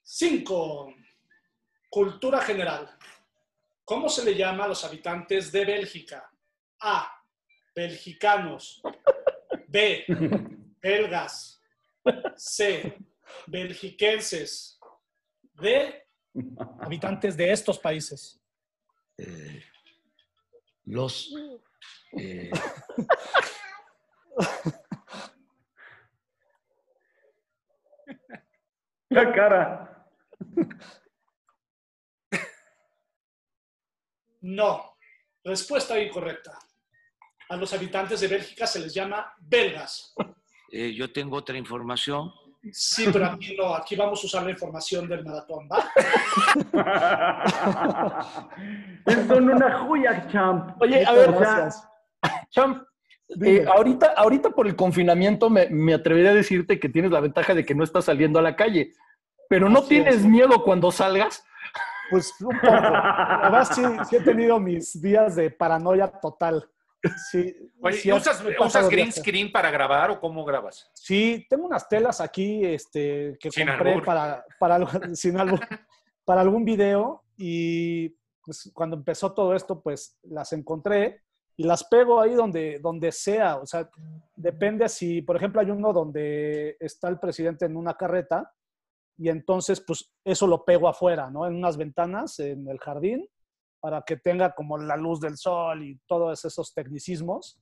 [0.04, 0.93] 5.
[1.89, 2.89] Cultura general.
[3.84, 6.30] ¿Cómo se le llama a los habitantes de Bélgica?
[6.82, 7.08] A.
[7.75, 8.82] Belgicanos.
[9.67, 10.06] B.
[10.82, 11.62] Belgas.
[12.36, 12.97] C.
[13.47, 14.80] Belgiquenses.
[15.54, 16.04] D.
[16.80, 18.41] Habitantes de estos países.
[19.17, 19.63] eh,
[20.85, 21.33] los
[22.17, 22.51] eh,
[29.09, 30.07] La cara.
[34.41, 34.97] No.
[35.43, 36.57] Respuesta incorrecta.
[37.49, 40.13] A los habitantes de Bélgica se les llama belgas.
[40.71, 42.31] eh, yo tengo otra información
[42.71, 45.86] Sí, pero aquí no, aquí vamos a usar la información del maratón, ¿va?
[49.28, 50.82] Son una joya, champ.
[50.82, 51.88] Oye, a ver, Gracias.
[52.49, 52.84] Champ,
[53.43, 57.54] eh, ahorita, ahorita por el confinamiento me, me atrevería a decirte que tienes la ventaja
[57.54, 58.93] de que no estás saliendo a la calle,
[59.47, 60.25] pero ¿no Así tienes es.
[60.25, 61.43] miedo cuando salgas?
[62.10, 62.67] Pues un poco.
[62.73, 66.67] La verdad sí, sí he tenido mis días de paranoia total.
[67.31, 69.15] Sí, Oye, sí ¿y he- ¿usas, usas green días.
[69.15, 70.89] screen para grabar o cómo grabas?
[70.93, 74.05] Sí, tengo unas telas aquí este, que Sin compré albur.
[74.05, 74.79] para, para,
[75.15, 75.59] sin albur,
[76.23, 78.09] para algún video y
[78.43, 81.21] pues, cuando empezó todo esto, pues las encontré
[81.57, 83.57] y las pego ahí donde, donde sea.
[83.57, 83.89] O sea,
[84.35, 88.51] depende si, por ejemplo, hay uno donde está el presidente en una carreta
[89.17, 91.47] y entonces, pues eso lo pego afuera, ¿no?
[91.47, 93.27] En unas ventanas en el jardín
[93.85, 97.61] para que tenga como la luz del sol y todos esos tecnicismos.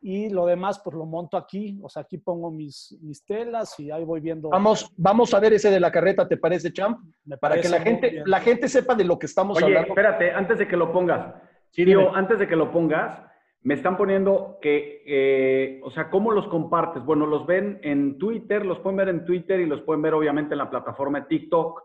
[0.00, 1.78] Y lo demás, pues lo monto aquí.
[1.82, 4.48] O sea, aquí pongo mis, mis telas y ahí voy viendo.
[4.48, 7.00] Vamos, vamos a ver ese de la carreta, ¿te parece, Champ?
[7.26, 8.22] Me Para que la gente, bien.
[8.24, 9.88] la gente sepa de lo que estamos Oye, hablando.
[9.88, 11.34] espérate, antes de que lo pongas.
[11.72, 12.08] Sí, dime.
[12.14, 13.20] antes de que lo pongas,
[13.60, 17.04] me están poniendo que, eh, o sea, ¿cómo los compartes?
[17.04, 20.54] Bueno, los ven en Twitter, los pueden ver en Twitter y los pueden ver obviamente
[20.54, 21.82] en la plataforma de TikTok.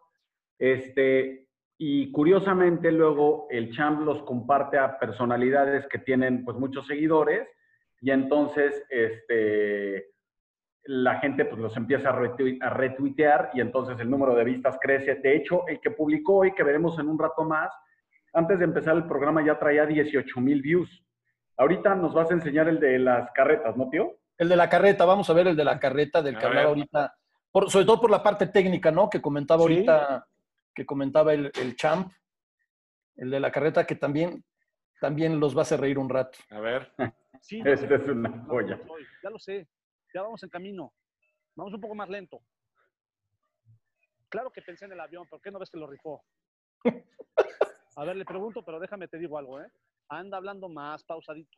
[0.58, 1.50] Este,
[1.86, 7.46] y curiosamente luego el champ los comparte a personalidades que tienen pues muchos seguidores
[8.00, 10.06] y entonces este,
[10.86, 14.78] la gente pues los empieza a, retui- a retuitear y entonces el número de vistas
[14.82, 15.16] crece.
[15.16, 17.70] De hecho, el que publicó hoy, que veremos en un rato más,
[18.34, 20.90] antes de empezar el programa ya traía 18 mil views.
[21.58, 24.10] Ahorita nos vas a enseñar el de las carretas, ¿no, tío?
[24.38, 27.14] El de la carreta, vamos a ver el de la carreta del que hablaba ahorita,
[27.52, 29.10] por- sobre todo por la parte técnica, ¿no?
[29.10, 29.76] Que comentaba Sí.
[30.74, 32.12] Que comentaba el, el champ,
[33.16, 34.44] el de la carreta que también,
[35.00, 36.38] también los va a hacer reír un rato.
[36.50, 36.92] A ver.
[37.42, 38.80] Sí, Esta es una joya.
[39.22, 39.68] ya lo sé.
[40.14, 40.94] Ya vamos en camino.
[41.56, 42.42] Vamos un poco más lento.
[44.30, 46.24] Claro que pensé en el avión, ¿por qué no ves que lo rifó?
[47.96, 49.68] A ver, le pregunto, pero déjame te digo algo, ¿eh?
[50.10, 51.56] Anda hablando más pausadito.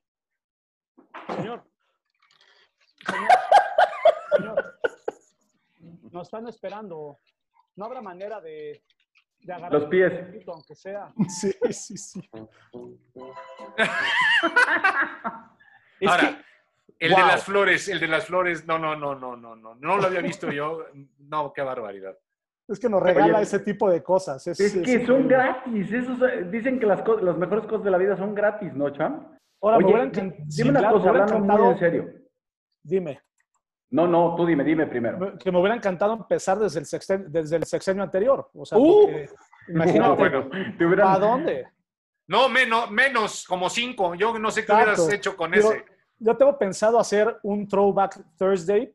[1.28, 1.64] Señor.
[3.06, 3.30] Señor.
[4.36, 4.80] Señor.
[6.12, 7.20] Nos están esperando.
[7.78, 8.84] No habrá manera de,
[9.46, 10.12] de agarrar Los pies.
[10.12, 11.14] un poquito, aunque sea.
[11.30, 12.30] Sí, sí, sí.
[16.00, 16.46] Es Ahora, que-
[17.00, 19.98] el de las flores, el de las flores, no, no, no, no, no, no, no
[19.98, 20.86] lo había visto yo.
[21.20, 22.18] No, qué barbaridad.
[22.68, 24.46] Es que nos regala Oye, ese tipo de cosas.
[24.48, 25.28] Es, Es que es son increíble.
[25.36, 25.92] gratis.
[25.94, 28.90] Esos, eh, dicen que las, co- las mejores cosas de la vida son gratis, ¿no,
[28.90, 29.28] champ?
[29.62, 32.14] Ahora, Oye, dime sí, una claro, cosa, hablando muy en serio.
[32.84, 33.22] Dime.
[33.92, 35.38] No, no, tú dime, dime primero.
[35.38, 38.50] que me hubiera encantado empezar desde el sexenio, desde el sexenio anterior.
[38.54, 39.02] O sea, Uh.
[39.04, 39.30] porque,
[39.70, 41.68] imagínate, No, bueno, te hubieran- ¿a dónde?
[42.28, 44.16] No, menos, menos, como cinco.
[44.16, 45.04] Yo no sé qué Exacto.
[45.04, 45.86] hubieras hecho con Yo- ese.
[46.18, 48.94] Yo tengo pensado hacer un Throwback Thursday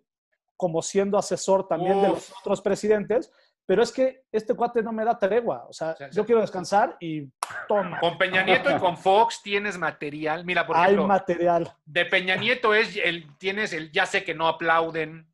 [0.56, 3.32] como siendo asesor también de los otros presidentes,
[3.70, 5.64] pero es que este cuate no me da tregua.
[5.68, 6.16] O sea, Sí, sí.
[6.16, 7.28] yo quiero descansar y
[7.68, 10.44] toma, Con Peña Nieto y con Fox tienes material.
[10.44, 11.72] Mira, por hay ejemplo, material.
[11.86, 15.24] de Peña Nieto es el, tienes el ya sé que no aplauden,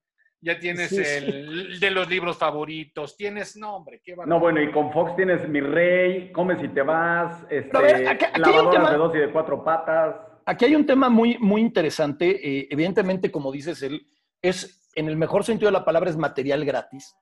[0.42, 1.14] ya tienes Sí, sí.
[1.16, 5.48] el de los libros favoritos, tienes, no, hombre, qué No, bueno, y con Fox tienes
[5.48, 9.14] Mi Rey, Comes y te vas, este, ver, aquí- aquí hay un tema- de dos
[9.14, 10.14] y de cuatro patas.
[10.44, 12.26] Aquí hay un tema muy, muy interesante.
[12.58, 14.06] eh, evidentemente, como dices, él
[14.42, 17.16] es, en el mejor sentido de la palabra, es material gratis.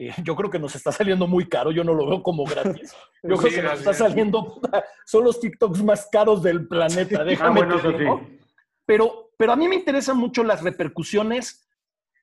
[0.00, 1.72] Eh, yo creo que nos está saliendo muy caro.
[1.72, 2.94] Yo no lo veo como gratis.
[3.24, 3.96] Yo creo que nos está es.
[3.98, 4.60] saliendo.
[5.04, 7.18] Son los TikToks más caros del planeta.
[7.22, 8.20] Ah, Déjame bueno, te eso digo.
[8.24, 8.38] sí.
[8.86, 11.68] Pero, pero a mí me interesan mucho las repercusiones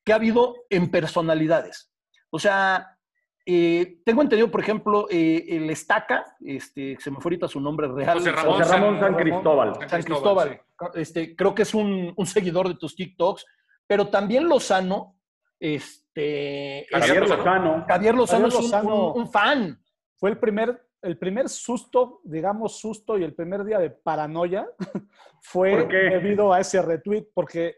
[0.05, 1.91] que ha habido en personalidades.
[2.29, 2.97] O sea,
[3.45, 7.87] eh, tengo entendido, por ejemplo, eh, el Estaca, este, se me fue ahorita su nombre
[7.89, 8.17] real.
[8.19, 9.73] José Ramón José Ramón San- San Cristóbal.
[9.89, 10.61] San Cristóbal.
[10.93, 13.45] Este, creo que es un, un seguidor de tus TikToks,
[13.85, 15.15] pero también Lozano,
[15.59, 17.85] este, Javier es- Lozano.
[17.87, 19.13] Javier Lozano Javier es un- Lozano.
[19.13, 19.81] un- un fan.
[20.17, 24.67] Fue el primer, el primer susto, digamos susto, y el primer día de paranoia
[25.41, 27.75] fue debido a ese retweet, porque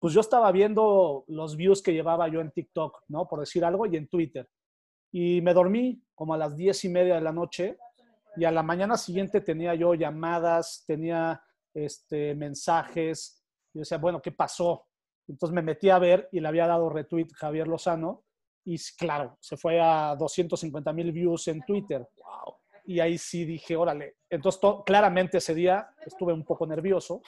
[0.00, 3.26] pues yo estaba viendo los views que llevaba yo en TikTok, ¿no?
[3.26, 4.48] Por decir algo, y en Twitter.
[5.10, 7.78] Y me dormí como a las diez y media de la noche,
[8.36, 11.42] y a la mañana siguiente tenía yo llamadas, tenía
[11.74, 14.86] este, mensajes, y decía, bueno, ¿qué pasó?
[15.28, 18.24] Entonces me metí a ver y le había dado retweet Javier Lozano,
[18.64, 22.06] y claro, se fue a 250 mil views en Twitter.
[22.84, 24.16] Y ahí sí dije, órale.
[24.28, 27.22] Entonces, to- claramente ese día estuve un poco nervioso.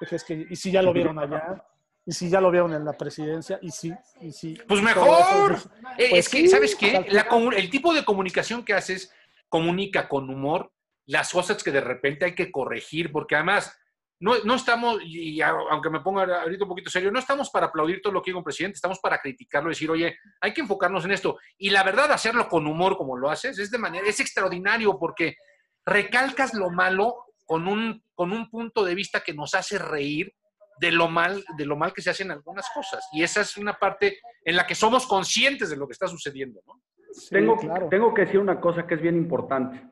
[0.00, 1.64] Dije, es que, ¿y si ya lo vieron allá?
[2.06, 3.58] ¿Y si ya lo vieron en la presidencia?
[3.62, 3.92] ¿Y sí?
[4.20, 4.58] ¿Y sí?
[4.68, 5.52] Pues mejor.
[5.52, 5.70] eso.
[5.98, 7.06] Eh, Pues es que, sí, ¿sabes qué?
[7.10, 9.12] La el tipo de comunicación que haces
[9.48, 10.70] comunica con humor
[11.06, 13.76] las cosas que de repente hay que corregir, porque además
[14.24, 18.00] no, no estamos, y aunque me ponga ahorita un poquito serio, no estamos para aplaudir
[18.00, 21.04] todo lo que diga un presidente, estamos para criticarlo y decir, oye, hay que enfocarnos
[21.04, 21.36] en esto.
[21.58, 25.36] Y la verdad, hacerlo con humor como lo haces, es de manera, es extraordinario porque
[25.84, 30.32] recalcas lo malo con un, con un punto de vista que nos hace reír
[30.80, 33.06] de lo mal, de lo mal que se hacen algunas cosas.
[33.12, 36.62] Y esa es una parte en la que somos conscientes de lo que está sucediendo,
[36.66, 36.80] ¿no?
[37.12, 37.88] Sí, tengo, claro.
[37.90, 39.84] tengo que decir una cosa que es bien importante.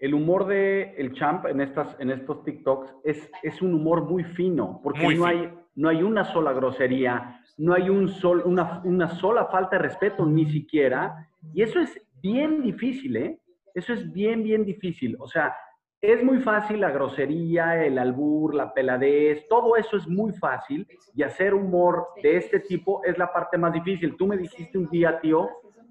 [0.00, 4.24] El humor de el champ en, estas, en estos TikToks es, es un humor muy
[4.24, 5.40] fino, porque Muy no, fino.
[5.42, 9.82] Hay, no hay una sola grosería, no hay un sol, una, una sola falta de
[9.82, 11.28] respeto, ni siquiera.
[11.54, 13.38] Y eso es bien difícil, ¿eh?
[13.74, 15.16] Eso es bien, bien difícil.
[15.20, 15.54] O sea,
[16.00, 20.88] es muy fácil la grosería, el albur, la peladez, todo eso es muy fácil.
[21.14, 24.16] Y hacer humor de este tipo es la parte más difícil.
[24.16, 25.48] Tú me dijiste un día, tío,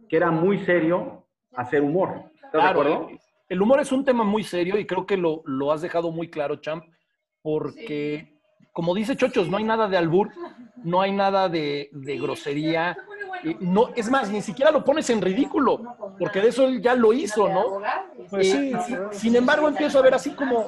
[0.09, 2.09] que era muy serio hacer humor.
[2.33, 3.09] ¿Estás de Claro, acuerdo?
[3.49, 6.29] El- humor es un tema muy serio y creo que lo, lo has dejado muy
[6.29, 6.85] claro, Champ,
[7.41, 8.39] porque,
[8.73, 10.31] como dice Chochos, no hay nada de albur,
[10.83, 12.97] no hay nada de, de grosería.
[13.61, 15.81] No, es más, ni siquiera lo pones en ridículo,
[16.19, 17.81] porque de eso él ya lo hizo, ¿no?
[18.29, 18.95] Pues sí, Eh, sí.
[19.11, 20.67] sin embargo, empiezo a ver así como,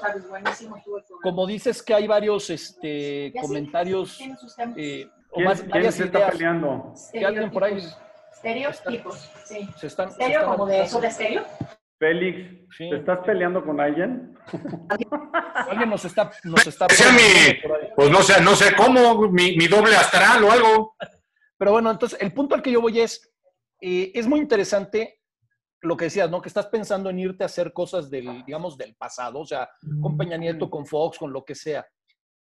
[1.21, 4.19] como dices que hay varios este, comentarios
[4.77, 6.93] eh, o ¿Quién, más, varias se está peleando?
[7.11, 7.83] que alguien por ahí
[8.33, 9.67] Estereotipos, sí.
[9.77, 10.09] se están...
[10.09, 11.43] se ¿Estéreo están- como de eso de estéreo?
[12.01, 12.89] Félix, Sí.
[12.89, 14.35] ¿te estás peleando con alguien?
[15.69, 16.31] Alguien nos está...
[16.43, 17.59] Nos está mi,
[17.95, 20.95] pues no sé, no sé cómo, mi, mi doble astral o algo.
[21.59, 23.31] Pero bueno, entonces el punto al que yo voy es,
[23.79, 25.19] eh, es muy interesante
[25.81, 26.41] lo que decías, ¿no?
[26.41, 29.69] Que estás pensando en irte a hacer cosas del, digamos, del pasado, o sea,
[30.01, 31.85] con Peña Nieto, con Fox, con lo que sea.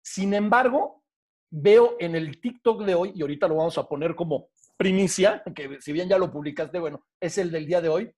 [0.02, 1.02] Sin embargo,
[1.50, 5.82] veo en el TikTok de hoy, y ahorita lo vamos a poner como primicia, que
[5.82, 8.10] si bien ya lo publicaste, bueno, es el del día de hoy,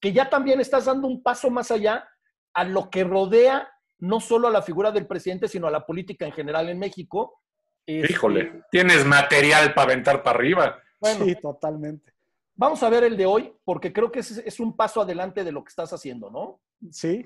[0.00, 2.08] que ya también estás dando un paso más allá
[2.54, 6.24] a lo que rodea no solo a la figura del presidente, sino a la política
[6.24, 7.42] en general en México.
[7.86, 10.82] Este, Híjole, tienes material para aventar para arriba.
[10.98, 12.14] Bueno, Sí, totalmente.
[12.54, 15.52] Vamos a ver el de hoy, porque creo que es, es un paso adelante de
[15.52, 16.60] lo que estás haciendo, ¿no?
[16.90, 17.24] Sí.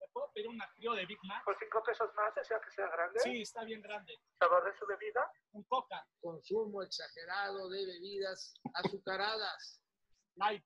[0.00, 1.44] ¿Me puedo pedir una frío de Big Mac?
[1.44, 3.20] ¿Por cinco pesos más desea que sea grande?
[3.20, 4.12] Sí, está bien grande.
[4.38, 5.20] ¿Sabor de su bebida?
[5.52, 9.80] Un coca, consumo exagerado de bebidas azucaradas.
[10.36, 10.64] light.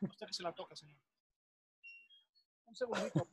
[0.00, 0.98] Usted que se la toca, señor.
[2.66, 3.28] Un segundito.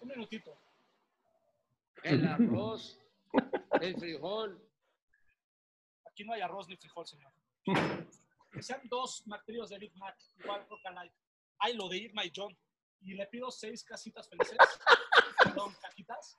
[0.00, 0.58] Un minutito.
[2.02, 3.00] El arroz,
[3.80, 4.60] el frijol.
[6.06, 7.32] Aquí no hay arroz ni frijol, señor.
[8.52, 11.12] Que sean dos McTrios de Big Mac, igual Coca Light.
[11.58, 12.56] Hay lo de Irma y John.
[13.00, 14.56] Y le pido seis casitas felices.
[15.44, 16.36] Perdón, cajitas.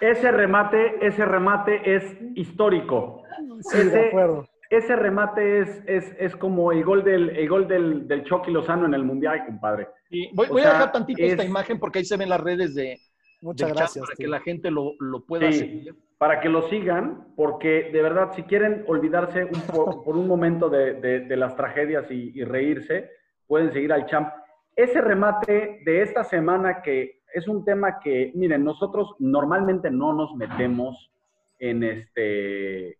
[0.00, 3.22] Ese remate, ese remate es histórico.
[3.60, 4.48] Sí, de Ese- acuerdo.
[4.70, 8.84] Ese remate es, es, es como el gol del, el gol del, del Chucky Lozano
[8.84, 9.88] en el Mundial, compadre.
[10.10, 12.28] Y voy, O voy sea, a dejar tantito esta es- imagen porque ahí se ven
[12.28, 12.98] las redes de,
[13.40, 14.04] Muchas gracias.
[14.04, 15.94] para que la gente lo, lo pueda Sí, seguir.
[16.18, 20.68] para que lo sigan, porque de verdad, si quieren olvidarse un po- por un momento
[20.68, 23.08] de, de- de las tragedias y, y reírse,
[23.46, 24.28] pueden seguir al champ.
[24.76, 30.34] Ese remate de esta semana que es un tema que, miren, nosotros normalmente no nos
[30.34, 31.10] metemos
[31.58, 32.98] en este,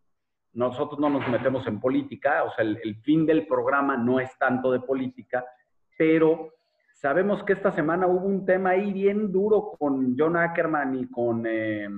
[0.53, 4.37] nosotros no nos metemos en política, o sea, el, el fin del programa no es
[4.39, 5.45] tanto de política,
[5.97, 6.55] pero
[6.95, 11.45] sabemos que esta semana hubo un tema ahí bien duro con John Ackerman y con...
[11.47, 11.89] eh,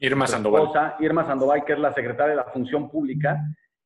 [0.00, 0.62] Irma Sandoval.
[0.62, 3.40] esposa, Irma Sandoval, que es la secretaria de la Función Pública.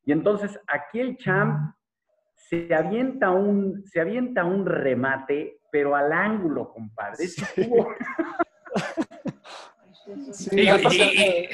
[0.05, 1.75] Y entonces aquí el champ
[2.35, 7.25] se avienta un, se avienta un remate, pero al ángulo, compadre.
[7.25, 7.95] Estuvo-
[10.33, 11.49] Sí, Y- aparte- y- y-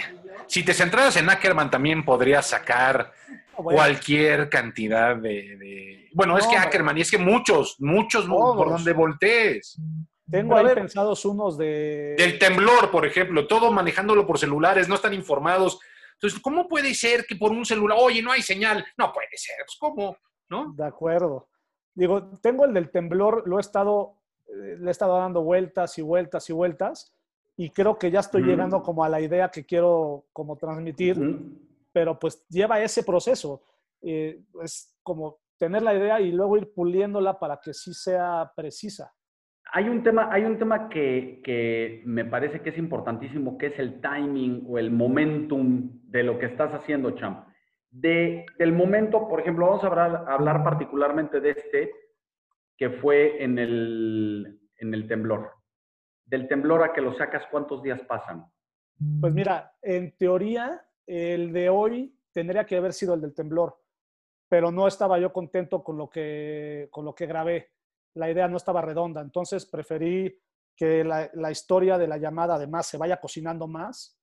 [0.46, 3.12] si te centraras en Ackerman, también podrías sacar
[3.58, 5.56] bueno, cualquier cantidad de.
[5.56, 6.56] de- Bueno, es que.
[6.56, 8.56] Ackerman, y es que muchos, muchos, Todos.
[8.56, 9.76] por donde voltees.
[10.30, 12.14] tengo ahí pensados unos de...
[12.16, 15.78] Del temblor, por ejemplo, todo manejándolo por celulares, no están informados.
[16.14, 18.84] Entonces, ¿cómo puede ser que por un celular, oye, no hay señal?
[18.96, 20.16] No puede ser, pues, ¿cómo?
[20.48, 20.72] ¿No?
[20.76, 21.48] De acuerdo.
[21.94, 24.16] Digo, tengo el del temblor, lo he estado,
[24.48, 27.14] eh, le he estado dando vueltas y vueltas y vueltas,
[27.56, 28.50] y creo que ya estoy Ujú.
[28.50, 31.52] llegando como a la idea que quiero como transmitir, Ujú.
[31.92, 33.62] pero pues lleva ese proceso.
[34.02, 39.14] Eh, es como tener la idea y luego ir puliéndola para que sí sea precisa.
[39.72, 43.78] Hay un tema, hay un tema que, que me parece que es importantísimo, que es
[43.78, 47.46] el timing o el momentum de lo que estás haciendo, champ.
[47.94, 51.92] De, del momento, por ejemplo, vamos a hablar, hablar particularmente de este,
[52.76, 55.52] que fue en el, en el temblor.
[56.24, 58.46] Del temblor a que lo sacas, ¿cuántos días pasan?
[59.20, 63.80] Pues mira, en teoría, el de hoy tendría que haber sido el del temblor,
[64.48, 67.70] pero no estaba yo contento con lo que, con lo que grabé.
[68.14, 70.36] La idea no estaba redonda, entonces preferí
[70.74, 74.18] que la, la historia de la llamada además se vaya cocinando más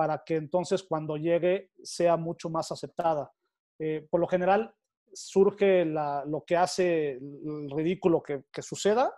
[0.00, 3.30] para que entonces cuando llegue sea mucho más aceptada.
[3.78, 4.74] Eh, por lo general
[5.12, 9.12] surge la- lo que hace el ridículo que, que suceda,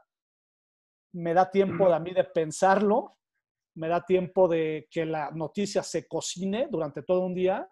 [1.15, 3.17] me da tiempo a mí de pensarlo,
[3.77, 7.69] me da tiempo de que la noticia se cocine durante todo un día,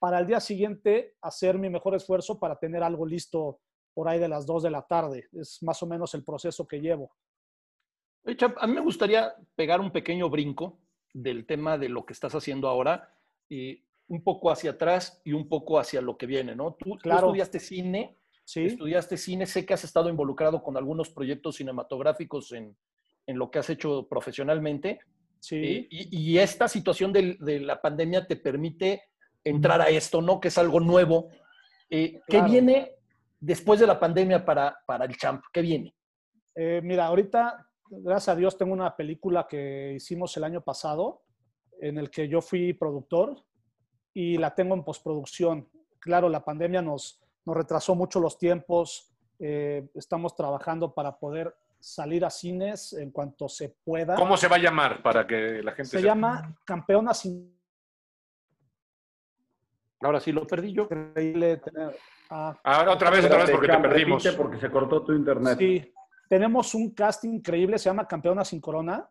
[0.00, 3.60] para el día siguiente hacer mi mejor esfuerzo para tener algo listo
[3.94, 5.28] por ahí de las 2 de la tarde.
[5.32, 7.12] Es más o menos el proceso que llevo.
[8.36, 10.80] Chap, a mí me gustaría pegar un pequeño brinco
[11.22, 13.12] del tema de lo que estás haciendo ahora,
[13.48, 16.74] y un poco hacia atrás y un poco hacia lo que viene, ¿no?
[16.74, 17.26] Tú, tú Claro.
[17.26, 22.74] estudiaste cine, Sí, estudiaste cine, sé que has estado involucrado con algunos proyectos cinematográficos en,
[23.26, 25.00] en lo que has hecho profesionalmente,
[25.38, 25.86] sí.
[25.90, 29.02] y, y esta situación de, la pandemia te permite
[29.44, 30.40] entrar a esto, ¿no?
[30.40, 31.28] Que es algo nuevo.
[31.90, 32.46] Eh, ¿Qué Claro.
[32.50, 32.92] viene
[33.38, 35.44] después de la pandemia para, para el champ?
[35.52, 35.94] ¿Qué viene?
[36.54, 41.22] Eh, mira, ahorita, gracias a Dios, tengo una película que hicimos el año pasado
[41.80, 43.36] en el que yo fui productor
[44.14, 45.68] y la tengo en postproducción.
[46.00, 49.14] Claro, la pandemia nos, nos retrasó mucho los tiempos.
[49.40, 54.16] eh, estamos trabajando para poder salir a cines en cuanto se pueda.
[54.16, 56.08] ¿Cómo se va a llamar para que la gente Se sepa?
[56.08, 57.56] llama Campeona sin
[60.00, 60.84] Ahora sí lo perdí yo.
[60.84, 61.96] increíble tener.
[62.30, 64.26] ah, Ahora otra vez, otra vez, porque te perdimos.
[64.36, 65.56] porque se cortó tu internet.
[65.58, 65.92] Sí,
[66.28, 69.08] tenemos un casting increíble, se llama Campeona sin Corona.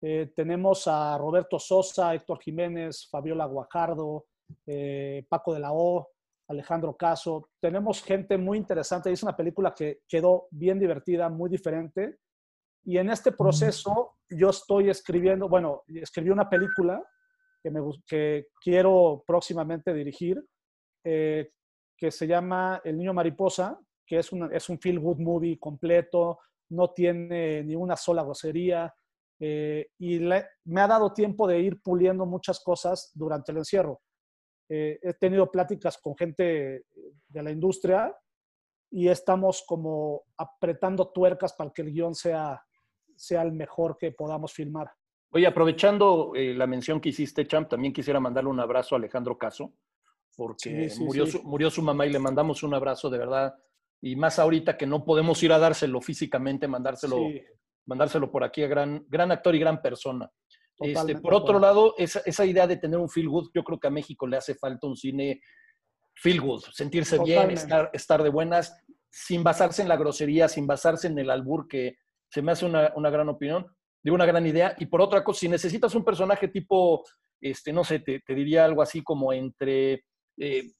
[0.00, 4.26] Eh, tenemos a Roberto Sosa, Héctor Jiménez, Fabiola Guajardo,
[4.66, 6.08] eh, Paco de la O,
[6.48, 7.50] Alejandro Caso.
[7.60, 9.10] Tenemos gente muy interesante.
[9.10, 12.18] Es una película que quedó bien divertida, muy diferente.
[12.84, 17.02] Y en este proceso yo estoy escribiendo, bueno, escribí una película
[17.62, 20.42] que, me, que quiero próximamente dirigir,
[21.04, 21.50] eh,
[21.96, 26.38] que se llama El Niño Mariposa, que es, una- es un feel good movie completo,
[26.70, 28.94] no tiene ni una sola grosería,
[29.40, 34.00] eh, y le- me ha dado tiempo de ir puliendo muchas cosas durante el encierro.
[34.68, 36.84] Eh, he tenido pláticas con gente
[37.28, 38.14] de la industria
[38.90, 42.62] y estamos como apretando tuercas para que el guion sea,
[43.16, 44.90] sea el mejor que podamos filmar.
[45.30, 49.36] Oye, aprovechando eh, la mención que hiciste, Champ, también quisiera mandarle un abrazo a Alejandro
[49.38, 49.72] Caso,
[50.36, 51.32] porque Sí, sí, murió, sí.
[51.32, 53.54] Su, murió su mamá y le mandamos un abrazo de verdad.
[54.00, 57.42] Y más ahorita que no podemos ir a dárselo físicamente, mandárselo, Sí,
[57.88, 60.30] mandárselo por aquí a gran, gran actor y gran persona.
[60.80, 63.88] Este, por otro lado, esa, esa idea de tener un feel good, yo creo que
[63.88, 65.40] a México le hace falta un cine
[66.14, 68.76] feel good, sentirse bien, estar, estar de buenas,
[69.10, 71.96] sin basarse en la grosería, sin basarse en el albur, que
[72.30, 73.66] se me hace una, una gran opinión,
[74.02, 74.76] digo una gran idea.
[74.78, 77.04] Y por otra cosa, si necesitas un personaje tipo,
[77.40, 80.04] este, no sé, te, te diría algo así como entre,
[80.36, 80.70] eh,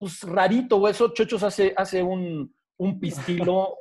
[0.00, 3.76] pues rarito o eso, Chochos hace, hace un, un pistilo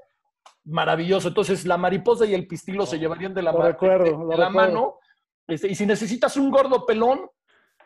[0.66, 1.30] maravilloso.
[1.30, 4.38] Entonces, la mariposa y el pistilo se llevarían de la, Lo recuerdo, de- lo de
[4.38, 5.00] la mano.
[5.48, 7.22] Este, y si necesitas un gordo pelón,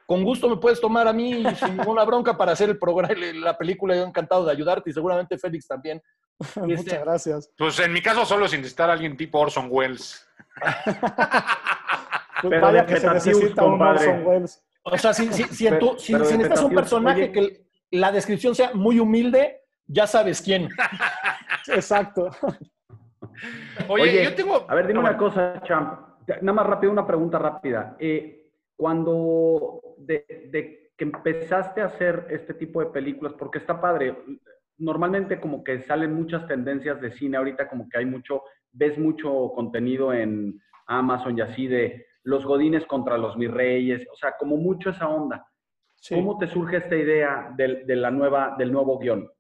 [0.08, 3.56] con gusto me puedes tomar a mí sin ninguna bronca para hacer el programa, la
[3.56, 3.96] película.
[3.96, 6.02] Yo encantado de ayudarte y seguramente Félix también.
[6.40, 7.52] Este, Muchas gracias.
[7.56, 10.28] Pues en mi caso solo sin necesitar a alguien tipo Orson Welles.
[12.42, 13.82] Pues Pero vaya de que se necesita un.
[13.82, 14.62] Orson Welles.
[14.84, 17.32] O sea, si, si, si, en tu- si- de necesitas un personaje oye.
[17.32, 17.63] que
[17.94, 20.68] la descripción sea muy humilde, ya sabes quién.
[21.68, 22.30] Exacto.
[23.88, 24.66] Oye, Oye, yo tengo.
[24.68, 26.00] A ver, dime una cosa, Champ.
[26.42, 27.96] Nada más rápido, una pregunta rápida.
[28.00, 34.18] Eh, cuando de, de que empezaste a hacer este tipo de películas, porque está padre,
[34.78, 39.52] normalmente como que salen muchas tendencias de cine, ahorita como que hay mucho, ves mucho
[39.54, 44.58] contenido en Amazon y así de los godines contra los mis reyes, o sea, como
[44.58, 45.46] mucho esa onda.
[46.04, 46.16] Sí.
[46.16, 49.32] ¿Cómo te surge esta idea del, de la nueva, del nuevo guion?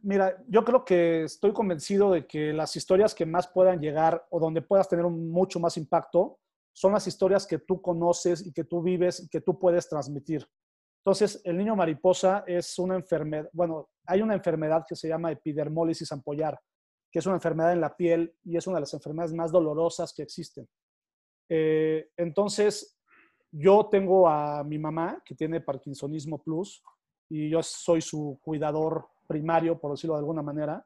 [0.00, 4.38] Mira, yo creo que estoy convencido de que las historias que más puedan llegar o
[4.38, 6.38] donde puedas tener un mucho más impacto
[6.72, 10.46] son las historias que tú conoces y que tú vives y que tú puedes transmitir.
[11.04, 16.12] Entonces, el niño mariposa es una enfermedad, bueno, hay una enfermedad que se llama epidermólisis
[16.12, 16.60] ampollar,
[17.10, 20.14] que es una enfermedad en la piel y es una de las enfermedades más dolorosas
[20.14, 20.68] que existen.
[21.48, 22.95] Eh, entonces,
[23.58, 26.82] yo tengo a mi mamá que tiene Parkinsonismo Plus
[27.28, 30.84] y yo soy su cuidador primario, por decirlo de alguna manera.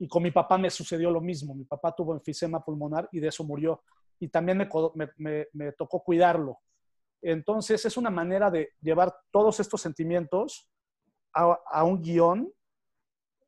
[0.00, 1.54] Y con mi papá me sucedió lo mismo.
[1.54, 3.82] Mi papá tuvo enfisema pulmonar y de eso murió.
[4.18, 4.68] Y también
[5.16, 6.58] me, tocó cuidarlo.
[7.22, 10.68] Entonces es una manera de llevar todos estos sentimientos
[11.32, 12.52] a, a un guion,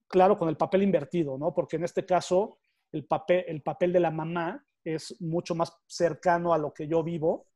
[0.07, 1.53] claro, con el papel invertido, ¿no?
[1.53, 2.59] Porque en este caso
[2.93, 7.03] el papel, el papel de la mamá es mucho más cercano a lo que yo
[7.03, 7.50] vivo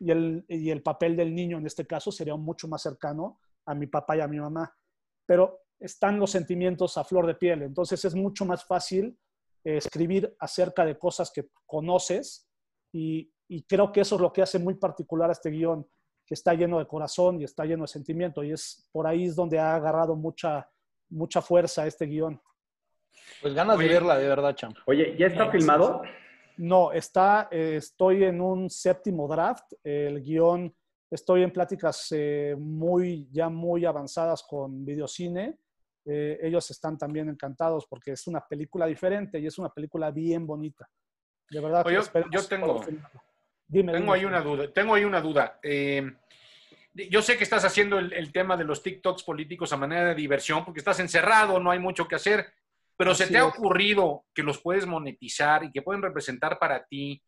[0.00, 3.74] y el, y el papel del niño en este caso sería mucho más cercano a
[3.74, 4.74] mi papá y a mi mamá.
[5.26, 7.62] Pero están los sentimientos a flor de piel.
[7.62, 9.16] Entonces es mucho más fácil
[9.62, 12.48] eh, escribir acerca de cosas que conoces
[12.92, 15.86] y, y creo que eso es lo que hace muy particular a este guion,
[16.26, 19.36] que está lleno de corazón y está lleno de sentimiento y es por ahí es
[19.36, 20.68] donde ha agarrado mucha,
[21.10, 22.40] mucha fuerza este guion.
[23.42, 24.76] Pues ganas de verla, de verdad, champ.
[24.86, 26.02] Oye, ¿ya está filmado?
[26.60, 29.72] No, está, eh, estoy en un séptimo draft.
[29.82, 30.74] El guion,
[31.10, 35.58] estoy en pláticas eh, muy, ya muy avanzadas con Videocine.
[36.04, 40.46] Eh, ellos están también encantados porque es una película diferente y es una película bien
[40.46, 40.86] bonita.
[41.48, 41.86] De verdad.
[41.86, 41.98] Oye,
[42.30, 42.84] yo tengo-.
[43.66, 44.18] Dime, Tengo dime.
[44.18, 44.70] ahí una duda.
[44.70, 45.58] Tengo ahí una duda.
[45.62, 46.12] Eh,
[46.92, 50.14] yo sé que estás haciendo el, el tema de los TikToks políticos a manera de
[50.14, 52.52] diversión porque estás encerrado, no hay mucho que hacer,
[53.00, 57.22] pero ¿se te ha ocurrido que los puedes monetizar y que pueden representar para ti?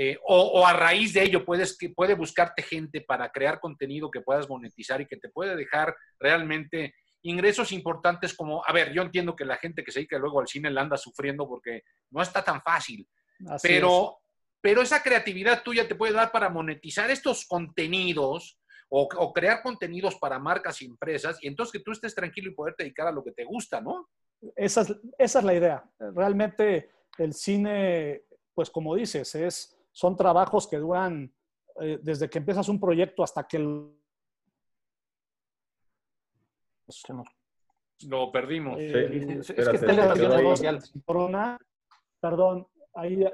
[0.00, 4.10] eh, o, o a raíz de ello puedes que puede buscarte gente para crear contenido
[4.10, 9.02] que puedas monetizar y que te puede dejar realmente ingresos importantes como, a ver, yo
[9.02, 12.22] entiendo que la gente que se dedica luego al cine la anda sufriendo porque no
[12.22, 13.08] está tan fácil,
[13.48, 14.18] Así pero,
[14.60, 20.14] pero esa creatividad tuya te puede dar para monetizar estos contenidos o, o crear contenidos
[20.14, 23.24] para marcas y empresas y entonces que tú estés tranquilo y poderte dedicar a lo
[23.24, 24.08] que te gusta, ¿no?
[24.54, 25.90] Esa es, esa es la idea.
[25.98, 28.22] Realmente el cine,
[28.54, 31.32] pues como dices, es, son trabajos que duran
[31.80, 33.94] eh, desde que empiezas un proyecto hasta que el-
[38.08, 38.78] Lo perdimos.
[38.78, 38.88] eh,
[39.42, 39.76] Sí, es que espérate,
[40.22, 41.02] está ahí.
[41.04, 41.58] corona,
[42.20, 43.30] perdón, ahí, ahí,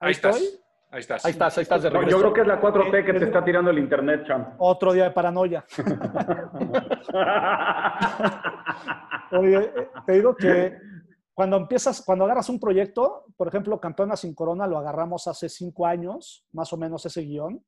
[0.00, 0.61] Ahí estás.
[0.92, 1.24] Ahí estás.
[1.24, 2.10] Ahí estás, ahí estás de regreso.
[2.10, 4.56] yo creo que es la 4T que te está tirando el internet, champ.
[4.58, 5.64] Otro día de paranoia.
[9.32, 10.76] Oye, eh, te digo que
[11.32, 15.86] cuando empiezas, cuando agarras un proyecto, por ejemplo, Campeona sin Corona lo agarramos hace cinco
[15.86, 17.64] años, más o menos ese guion.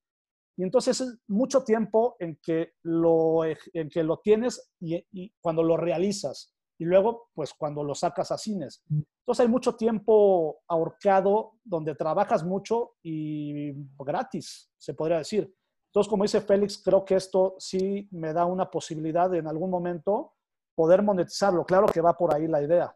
[0.59, 5.63] Y entonces es mucho tiempo en que lo, en que lo tienes y, y cuando
[5.63, 6.55] lo realizas.
[6.79, 8.83] Y luego, pues cuando lo sacas a cines.
[8.91, 15.55] Entonces hay mucho tiempo ahorcado donde trabajas mucho y gratis, se podría decir.
[15.87, 19.71] Entonces, como dice Félix, creo que esto sí me da una posibilidad de en algún
[19.71, 20.33] momento
[20.75, 21.65] poder monetizarlo.
[21.65, 22.95] Claro que va por ahí la idea.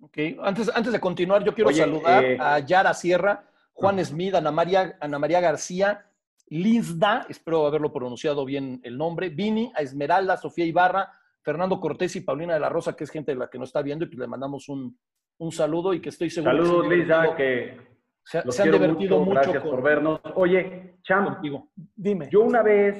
[0.00, 4.34] Ok, Antes, antes de continuar, yo quiero Oye, saludar eh, a Yara Sierra, Juan Smith,
[4.36, 6.06] Ana María, Ana María García,
[6.46, 11.12] Lizda, espero haberlo pronunciado bien el nombre, Vini, a Esmeralda, Sofía Ibarra,
[11.48, 13.80] Fernando Cortés y Paulina de la Rosa, que es gente de la que nos está
[13.80, 14.98] viendo, y pues le mandamos un,
[15.38, 17.80] un saludo y que estoy seguro Saludos, que se han Lisa, divertido- que
[18.22, 19.24] se, los se han divertido mucho.
[19.30, 20.20] mucho, Gracias con- por vernos.
[20.34, 21.70] Oye, contigo.
[21.96, 22.28] Dime.
[22.30, 22.96] Yo una vez,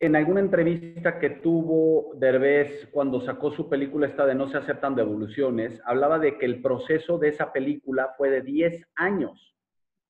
[0.00, 4.96] en alguna entrevista que tuvo Derbez cuando sacó su película esta de No se aceptan
[4.96, 9.54] devoluciones, hablaba de que el proceso de esa película fue de 10 años.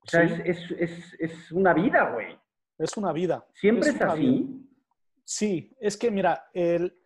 [0.00, 0.34] O sea, Sí.
[0.46, 2.28] es, es, es, es una vida, güey.
[2.78, 3.46] Es una vida.
[3.52, 4.12] ¿Siempre es, vida.
[4.12, 4.66] así?
[5.24, 6.96] Sí, es que mira, el-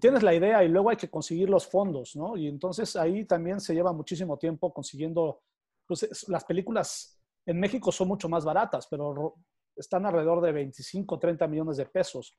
[0.00, 2.36] tienes la idea y luego hay que conseguir los fondos, ¿no?
[2.36, 5.40] Y entonces ahí también se lleva muchísimo tiempo consiguiendo,
[5.86, 9.34] pues es- las películas en México son mucho más baratas, pero ro-
[9.76, 12.34] están alrededor de 25, 30 millones de pesos,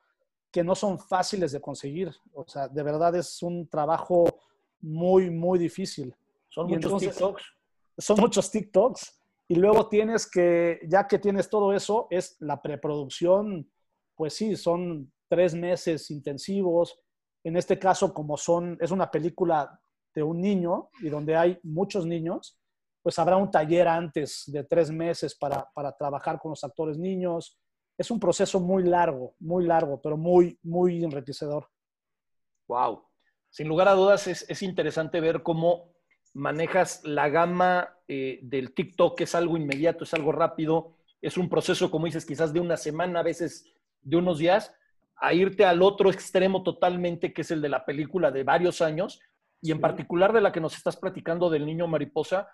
[0.51, 2.11] que no son fáciles de conseguir.
[2.33, 4.25] O sea, de verdad es un trabajo
[4.81, 6.15] muy, muy difícil.
[6.49, 7.43] Son Y muchos entonces- TikToks.
[7.99, 13.69] son muchos TikToks y luego tienes que, ya que tienes todo eso, es la preproducción,
[14.15, 16.97] pues sí, son tres meses intensivos.
[17.47, 19.79] En este caso, como son, es una película
[20.13, 22.59] de un niño y donde hay muchos niños,
[23.01, 27.57] pues habrá un taller antes de tres meses para, para trabajar con los actores niños.
[27.97, 31.69] Es un proceso muy largo, muy largo, pero muy, muy enriquecedor.
[32.67, 33.05] Wow.
[33.49, 35.93] Sin lugar a dudas, es, es interesante ver cómo
[36.33, 41.89] manejas la gama eh, del TikTok, es algo inmediato, es algo rápido, es un proceso,
[41.89, 44.73] como dices, quizás de una semana, a veces de unos días,
[45.19, 49.19] a irte al otro extremo totalmente, que es el de la película de varios años,
[49.61, 52.47] y en particular de la que nos estás platicando del niño mariposa,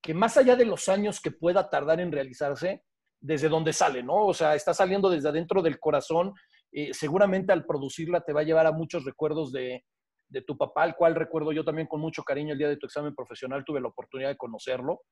[0.00, 2.84] que más allá de los años que pueda tardar en realizarse,
[3.20, 4.26] desde donde sale, ¿no?
[4.26, 6.34] O sea, está saliendo desde adentro del corazón.
[6.72, 9.84] eh, seguramente al producirla te va a llevar a muchos recuerdos de,
[10.28, 12.86] de tu papá, al cual recuerdo yo también con mucho cariño el día de tu
[12.86, 15.02] examen profesional, tuve la oportunidad de conocerlo.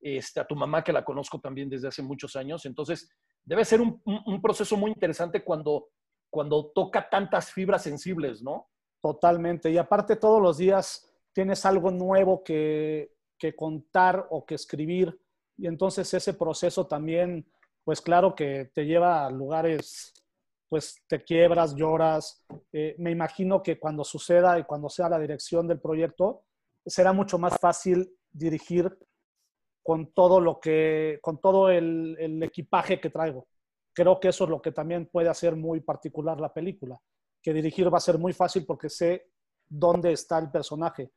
[0.00, 2.66] Este, a tu mamá, que la conozco también desde hace muchos años.
[2.66, 3.08] Entonces,
[3.44, 5.90] debe ser un proceso muy interesante cuando,
[6.32, 8.70] cuando toca tantas fibras sensibles, ¿no?
[9.02, 9.70] Totalmente.
[9.70, 13.12] Y aparte todos los días tienes algo nuevo que,
[13.54, 15.20] contar o que escribir.
[15.58, 17.44] Y entonces ese proceso también,
[17.84, 20.14] pues claro que te lleva a lugares,
[20.70, 22.46] pues te quiebras, lloras.
[22.72, 26.44] Eh, me imagino que cuando suceda y cuando sea la dirección del proyecto,
[26.86, 28.96] será mucho más fácil dirigir
[29.82, 33.46] con todo lo que, con todo el equipaje que traigo.
[33.94, 36.98] Creo que eso es lo que también puede hacer muy particular la película
[37.42, 39.26] que dirigir va a ser muy fácil porque sé
[39.68, 41.10] dónde está el personaje,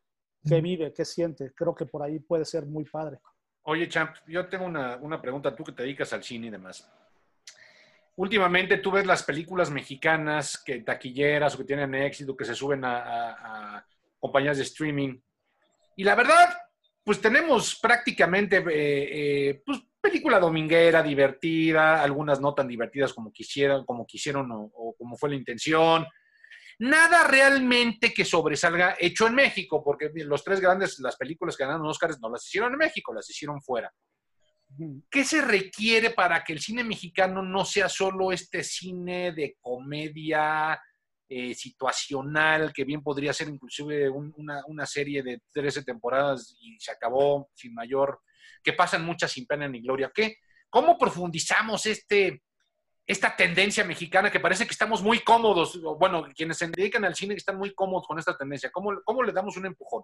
[0.43, 1.53] qué vive, qué siente.
[1.53, 3.19] Creo que por ahí puede ser muy padre.
[3.63, 6.89] Oye, Champ, yo tengo una, una pregunta, tú que te dedicas al cine y demás.
[8.17, 12.83] Últimamente tú ves las películas mexicanas que taquilleras o que tienen éxito, que se suben
[12.85, 13.87] a, a- a
[14.19, 15.19] compañías de streaming.
[15.97, 16.55] Y la verdad,
[17.03, 23.85] pues tenemos prácticamente eh, eh, pues, película dominguera, divertida, algunas no tan divertidas como quisieran,
[23.85, 26.05] como quisieron o, o como fue la intención.
[26.79, 31.85] Nada realmente que sobresalga hecho en México, porque los tres grandes, las películas que ganaron
[31.87, 33.91] Oscars no las hicieron en México, las hicieron fuera.
[35.09, 40.79] ¿Qué se requiere para que el cine mexicano no sea solo este cine de comedia
[41.29, 46.77] eh, situacional, que bien podría ser inclusive un- una, una serie de 13 temporadas y
[46.79, 48.19] se acabó sin mayor,
[48.65, 50.11] que pasan muchas sin pena ni gloria?
[50.13, 50.37] ¿Qué?
[50.69, 52.41] ¿Cómo profundizamos este,
[53.05, 55.79] esta tendencia mexicana que parece que estamos muy cómodos?
[55.99, 58.71] Bueno, quienes se dedican al cine están muy cómodos con esta tendencia.
[58.71, 60.03] ¿Cómo, cómo le damos un empujón?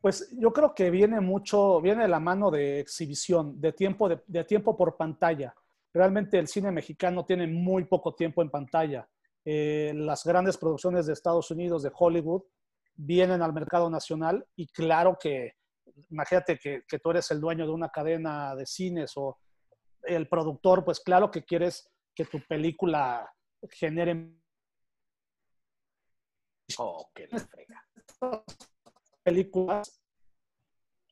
[0.00, 4.44] Pues yo creo que viene mucho, viene de la mano de exhibición, de tiempo, de
[4.44, 5.54] tiempo por pantalla.
[5.94, 9.08] Realmente el cine mexicano tiene muy poco tiempo en pantalla.
[9.44, 12.42] Eh, las grandes producciones de Estados Unidos, de Hollywood,
[12.96, 15.54] vienen al mercado nacional y claro que,
[16.10, 19.38] imagínate que, que tú eres el dueño de una cadena de cines o
[20.02, 23.30] el productor, pues claro que quieres que tu película
[23.70, 24.34] genere
[26.78, 27.84] Oh, qué la frega.
[29.22, 30.03] películas.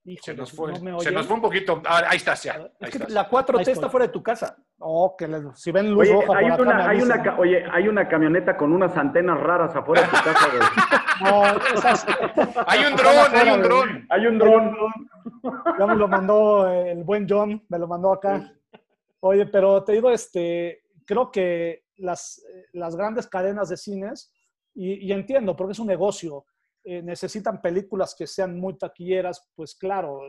[0.05, 1.81] Se Híjole, nos fue, ¿no me se nos fue un poquito.
[1.87, 2.55] Ah, ahí estás ya.
[2.55, 3.11] ahí Es que estás.
[3.13, 4.57] la 4T Ahí está fuera de tu casa.
[4.81, 7.65] Oh, que le- si ven luz Oye, roja hay por acá, una, hay, una, oye,
[7.71, 10.63] hay una camioneta con unas antenas raras afuera de tu casa, güey.
[11.23, 11.45] No,
[11.79, 12.05] esas-
[12.67, 14.07] Hay un dron, hay un dron.
[14.11, 14.77] Hay un dron.
[15.79, 18.53] Ya me lo mandó el buen John, me lo mandó acá.
[19.21, 24.33] Oye, pero te digo, este, creo que las, eh, las grandes cadenas de cines,
[24.75, 26.45] y, y entiendo, porque es un negocio,
[26.85, 30.21] eh, necesitan películas que sean muy taquilleras, pues claro,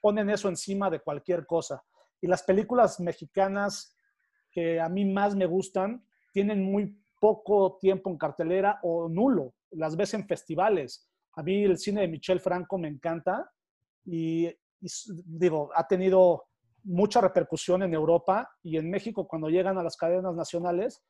[0.00, 1.82] ponen eso encima de cualquier cosa.
[2.20, 3.96] Y las películas mexicanas
[4.50, 9.54] que a mí más me gustan tienen muy poco tiempo en cartelera o nulo.
[9.70, 11.08] Las ves en festivales.
[11.34, 13.50] A mí el cine de Michel Franco me encanta
[14.04, 14.88] y, y
[15.24, 16.44] digo, ha tenido
[16.84, 21.02] mucha repercusión en Europa y en México cuando llegan a las cadenas nacionales,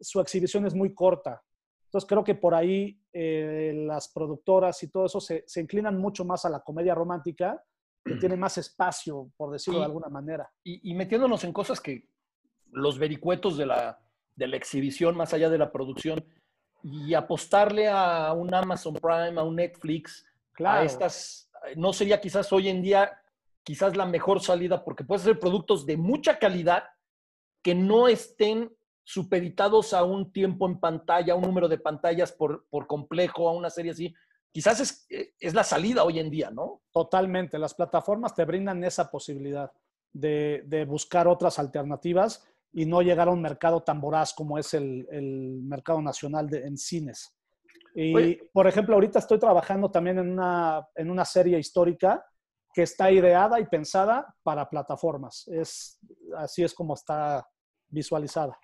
[0.00, 1.42] su exhibición es muy corta.
[1.90, 6.24] Entonces creo que por ahí eh, las productoras y todo eso se, se inclinan mucho
[6.24, 7.60] más a la comedia romántica,
[8.04, 10.48] que tiene más espacio, por decirlo Y- de alguna manera.
[10.62, 12.06] Y, y metiéndonos en cosas que
[12.70, 13.98] los vericuetos de la,
[14.36, 16.24] de la exhibición, más allá de la producción,
[16.84, 20.86] y apostarle a un Amazon Prime, a un Netflix, a Claro.
[20.86, 23.20] estas, no sería quizás hoy en día
[23.64, 26.84] quizás la mejor salida, porque puedes hacer productos de mucha calidad
[27.62, 28.72] que no estén
[29.12, 33.52] supeditados a un tiempo en pantalla, a un número de pantallas por, por complejo, a
[33.52, 34.14] una serie así.
[34.52, 35.06] Quizás es,
[35.38, 36.82] es la salida hoy en día, ¿no?
[36.92, 37.58] Totalmente.
[37.58, 39.72] Las plataformas te brindan esa posibilidad
[40.12, 44.74] de, de buscar otras alternativas y no llegar a un mercado tan voraz como es
[44.74, 47.36] el, el mercado nacional de, en cines.
[47.96, 48.50] Y, Oye.
[48.52, 52.24] por ejemplo, ahorita estoy trabajando también en una, en una serie histórica
[52.72, 55.48] que está ideada y pensada para plataformas.
[55.48, 55.98] Es,
[56.36, 57.44] así es como está
[57.88, 58.56] visualizada.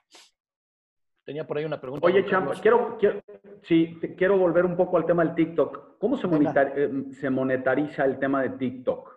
[1.26, 2.06] Tenía por ahí una pregunta.
[2.06, 3.20] Oye, Champ, quiero, quiero,
[3.64, 5.98] sí, te- quiero volver un poco al tema del TikTok.
[5.98, 6.38] ¿Cómo se, Venga.
[6.52, 9.12] moneta- eh, se monetariza el tema de TikTok?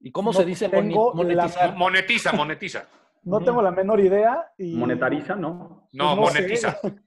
[0.00, 1.76] ¿Y cómo No se dice la- monetizar?
[1.76, 2.88] Monetiza, monetiza.
[3.24, 4.50] No tengo la menor idea.
[4.56, 5.86] Y, ¿Monetariza, no?
[5.92, 6.40] No, No sé.
[6.40, 6.78] monetiza.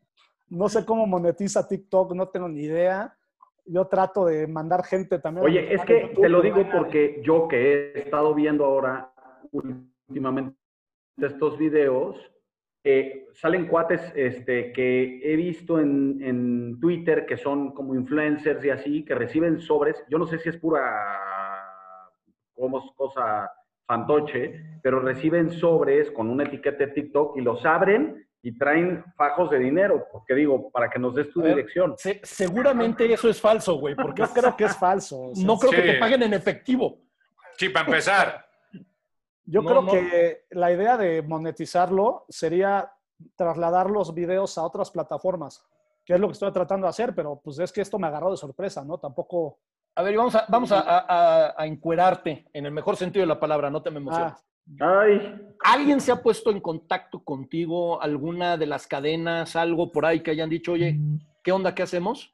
[0.50, 3.18] No sé cómo monetiza TikTok, no tengo ni idea.
[3.66, 5.48] Yo trato de mandar gente también.
[5.48, 9.12] Oye, es que YouTube, te lo digo porque yo que he estado viendo ahora
[9.52, 10.56] últimamente
[11.18, 12.18] estos videos,
[12.84, 18.70] eh, salen cuates este, que he visto en, en Twitter que son como influencers y
[18.70, 20.04] así, que reciben sobres.
[20.10, 20.84] Yo no sé si es pura
[22.56, 23.50] como es cosa
[23.86, 29.50] fantoche, pero reciben sobres con una etiqueta de TikTok y los abren y traen fajos
[29.52, 31.94] de dinero, porque digo, para que nos des tu ver, dirección.
[31.98, 35.30] Se- seguramente eso es falso, güey, porque Yo creo que es falso.
[35.30, 37.00] o sea, no creo que te paguen en efectivo.
[37.58, 38.46] Sí, para empezar.
[39.46, 39.92] Yo No, creo no.
[39.92, 42.92] que la idea de monetizarlo sería
[43.36, 45.66] trasladar los videos a otras plataformas,
[46.06, 48.32] que es lo que estoy tratando de hacer, pero pues es que esto me agarró
[48.32, 48.98] de sorpresa, ¿no?
[48.98, 49.60] Tampoco...
[49.96, 53.70] A ver, vamos a, vamos a, a- encuerarte en el mejor sentido de la palabra,
[53.70, 54.34] no te me emociones.
[54.82, 60.06] Ah, Ay, ¿Alguien se ha puesto en contacto contigo, alguna de las cadenas, algo por
[60.06, 60.98] ahí que hayan dicho, oye,
[61.44, 62.34] ¿qué onda, qué hacemos?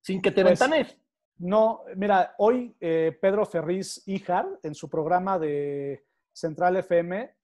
[0.00, 0.98] Sin que te Pues, ventanes.
[1.38, 7.34] No, mira, hoy eh, Pedro Ferriz Híjar, en su programa de Central FM,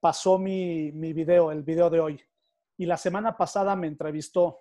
[0.00, 2.20] pasó mi, mi video, el video de hoy.
[2.76, 4.58] Y la semana pasada me entrevistó.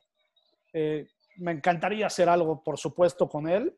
[0.71, 1.07] Eh,
[1.37, 3.75] me encantaría hacer algo, por supuesto, con él.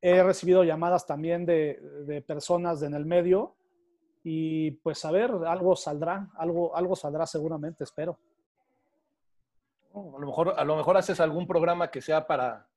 [0.00, 3.56] He recibido llamadas también de, de personas en el medio
[4.22, 8.18] y pues a ver, algo saldrá, algo, algo saldrá seguramente, espero.
[9.94, 12.68] A lo mejor, a lo mejor haces algún programa que sea para,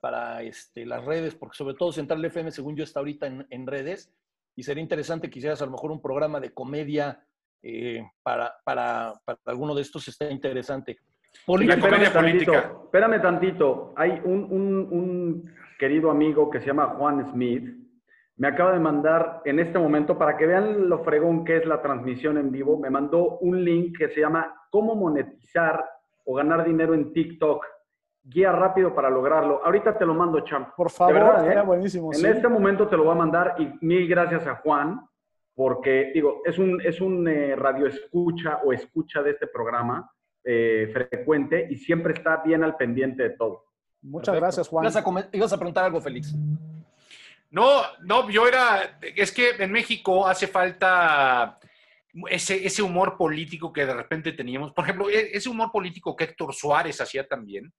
[0.00, 3.66] para este, las redes, porque sobre todo Central FM, según yo, está ahorita en, en
[3.66, 4.10] redes,
[4.56, 7.20] y sería interesante que hicieras a lo mejor un programa de comedia
[7.62, 10.98] eh, para, para, para alguno de estos, está interesante.
[11.46, 12.80] Política, espérame, comedia tantito, política.
[12.84, 13.94] espérame tantito.
[13.96, 17.64] Hay un, un- un querido amigo que se llama Juan Smith.
[18.36, 21.80] Me acaba de mandar en este momento, para que vean lo fregón que es la
[21.80, 25.84] transmisión en vivo, me mandó un link que se llama Cómo monetizar
[26.24, 27.64] o ganar dinero en TikTok.
[28.24, 29.64] Guía rápido para lograrlo.
[29.64, 30.68] Ahorita te lo mando, champ.
[30.76, 31.62] Por favor, verdad, ¿eh?
[31.62, 32.12] buenísimo.
[32.12, 32.26] En sí.
[32.26, 35.00] este momento te lo voy a mandar y mil gracias a Juan,
[35.54, 40.10] porque digo, es un, es un eh, radio escucha o escucha de este programa
[40.44, 43.64] eh, frecuente y siempre está bien al pendiente de todo.
[44.02, 44.40] Muchas Perfecto.
[44.40, 44.84] gracias, Juan.
[44.84, 46.34] Ibas a, ibas a preguntar algo, Félix.
[47.50, 51.58] No, no, yo era, es que en México hace falta
[52.30, 54.72] ese, ese humor político que de repente teníamos.
[54.72, 57.72] Por ejemplo, e- ese humor político que Héctor Suárez hacía también,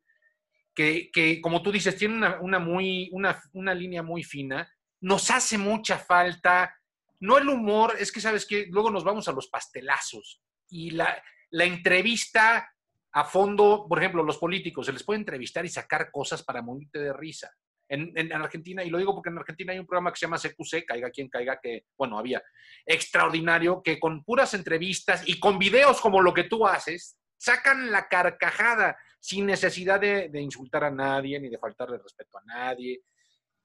[0.73, 4.69] que, como tú dices, tiene una, una muy, una, una línea muy fina,
[5.01, 6.75] nos hace mucha falta.
[7.19, 11.21] No el humor, es que sabes que luego nos vamos a los pastelazos y la,
[11.51, 12.69] la entrevista
[13.13, 16.99] a fondo, por ejemplo, los políticos, se les puede entrevistar y sacar cosas para morirte
[16.99, 17.51] de risa.
[17.87, 20.39] En, en Argentina, y lo digo porque en Argentina hay un programa que se llama
[20.39, 22.41] CQC, caiga quien caiga, que, bueno, había,
[22.85, 28.07] extraordinario, que con puras entrevistas y con videos como lo que tú haces, sacan la
[28.07, 33.03] carcajada sin necesidad de, de insultar a nadie ni de faltarle respeto a nadie.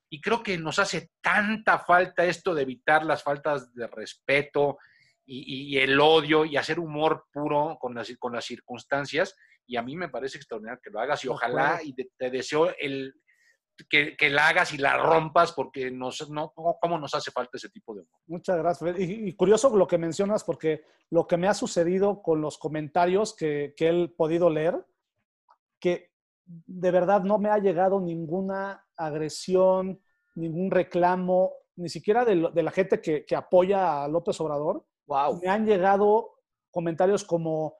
[0.08, 4.78] Y creo que nos hace tanta falta esto de evitar las faltas de respeto
[5.26, 9.34] y, y el odio y hacer humor puro con las, con las circunstancias.
[9.66, 12.72] Y a mí me parece extraordinario que lo hagas y ojalá y te, te deseo
[12.78, 13.14] el,
[13.90, 17.68] que, que la hagas y la rompas porque nos, no, cómo nos hace falta ese
[17.70, 18.20] tipo de humor.
[18.28, 18.96] Muchas gracias.
[18.96, 23.34] Y, y curioso lo que mencionas, porque lo que me ha sucedido con los comentarios
[23.34, 24.86] que, que he podido leer,
[25.80, 26.10] que
[26.46, 30.00] de verdad no me ha llegado ninguna agresión,
[30.34, 34.84] ningún reclamo, ni siquiera de, lo- de la gente que, que apoya a López Obrador.
[35.06, 35.40] Wow.
[35.42, 36.30] Me han llegado
[36.70, 37.74] comentarios como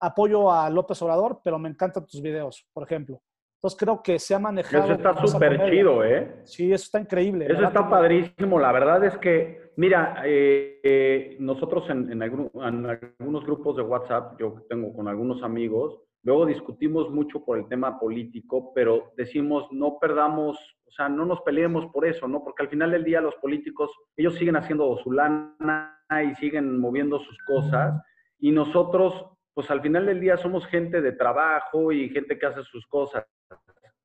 [0.00, 3.20] apoyo a López Obrador, pero me encantan tus videos, por ejemplo.
[3.56, 4.84] Entonces creo que se ha manejado.
[4.84, 6.40] Eso está súper chido, ¿eh?
[6.44, 7.44] Sí, eso está increíble.
[7.44, 7.68] Eso ¿verdad?
[7.68, 8.58] está padrísimo.
[8.58, 13.82] La verdad es que, mira, eh, eh, nosotros en, en algún- en algunos grupos de
[13.82, 19.66] WhatsApp, yo tengo con algunos amigos, luego discutimos mucho por el tema político, pero decimos
[19.72, 22.42] no perdamos, o sea, no nos peleemos por eso, ¿no?
[22.42, 27.18] Porque al final del día los políticos, ellos siguen haciendo su lana y siguen moviendo
[27.18, 28.02] sus cosas,
[28.38, 32.62] y nosotros, pues al final del día somos gente de trabajo y gente que hace
[32.64, 33.26] sus cosas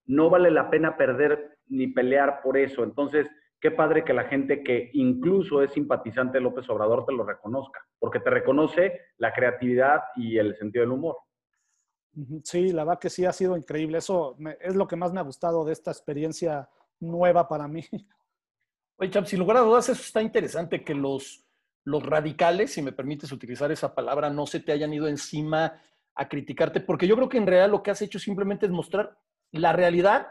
[0.05, 2.83] no vale la pena perder ni pelear por eso.
[2.83, 3.27] Entonces,
[3.59, 7.79] qué padre que la gente que incluso es simpatizante de López Obrador te lo reconozca,
[7.99, 11.17] porque te reconoce la creatividad y el sentido del humor.
[12.43, 13.97] Sí, la verdad que sí ha sido increíble.
[13.97, 17.83] Eso es lo que más me ha gustado de esta experiencia nueva para mí.
[18.97, 21.43] Oye, Chap, sin lugar a dudas, eso está interesante que los,
[21.83, 25.81] los radicales, si me permites utilizar esa palabra, no se te hayan ido encima
[26.15, 29.17] a criticarte, porque yo creo que en realidad lo que has hecho simplemente es mostrar
[29.51, 30.27] la realidad,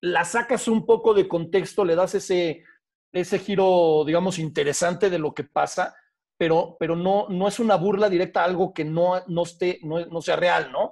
[0.00, 2.64] la sacas un poco de contexto, le das ese,
[3.12, 5.94] ese giro, digamos, interesante de lo que pasa,
[6.36, 10.04] pero, pero no, no es una burla directa a algo que no, no, esté, no,
[10.06, 10.91] no sea real, ¿no?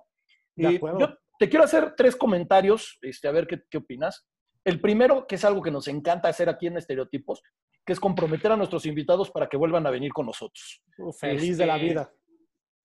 [0.60, 0.98] De Eh, acuerdo.
[1.00, 1.08] yo
[1.38, 4.26] te quiero hacer tres comentarios, este, a ver qué, qué opinas.
[4.64, 7.42] El primero, que es algo que nos encanta hacer aquí en Estereotipos,
[7.86, 10.82] que es comprometer a nuestros invitados para que vuelvan a venir con nosotros.
[11.18, 12.12] Feliz de la Este, vida.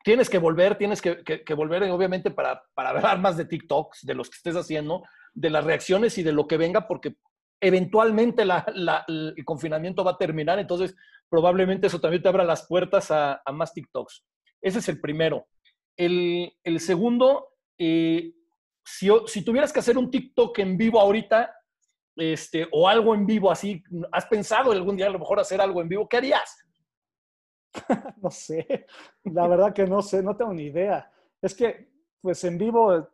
[0.04, 3.46] Tienes que volver, tienes que, que- que volver, eh, obviamente, para, para hablar más de
[3.46, 5.04] TikToks, de los que estés haciendo,
[5.34, 7.16] de las reacciones y de lo que venga, porque
[7.60, 10.96] eventualmente la- la- el confinamiento va a terminar, entonces
[11.30, 14.24] probablemente eso también te abra las puertas a, a más TikToks.
[14.62, 15.48] Ese es el primero.
[15.98, 18.34] El, el segundo, eh,
[18.84, 21.54] si, si tuvieras que hacer un TikTok en vivo ahorita,
[22.16, 25.82] este, o algo en vivo así, ¿has pensado algún día a lo mejor hacer algo
[25.82, 26.08] en vivo?
[26.08, 26.58] ¿Qué harías?
[28.22, 28.86] No sé,
[29.26, 31.12] la verdad que no sé, no tengo ni idea.
[31.42, 31.90] Es que,
[32.22, 33.10] pues en vivo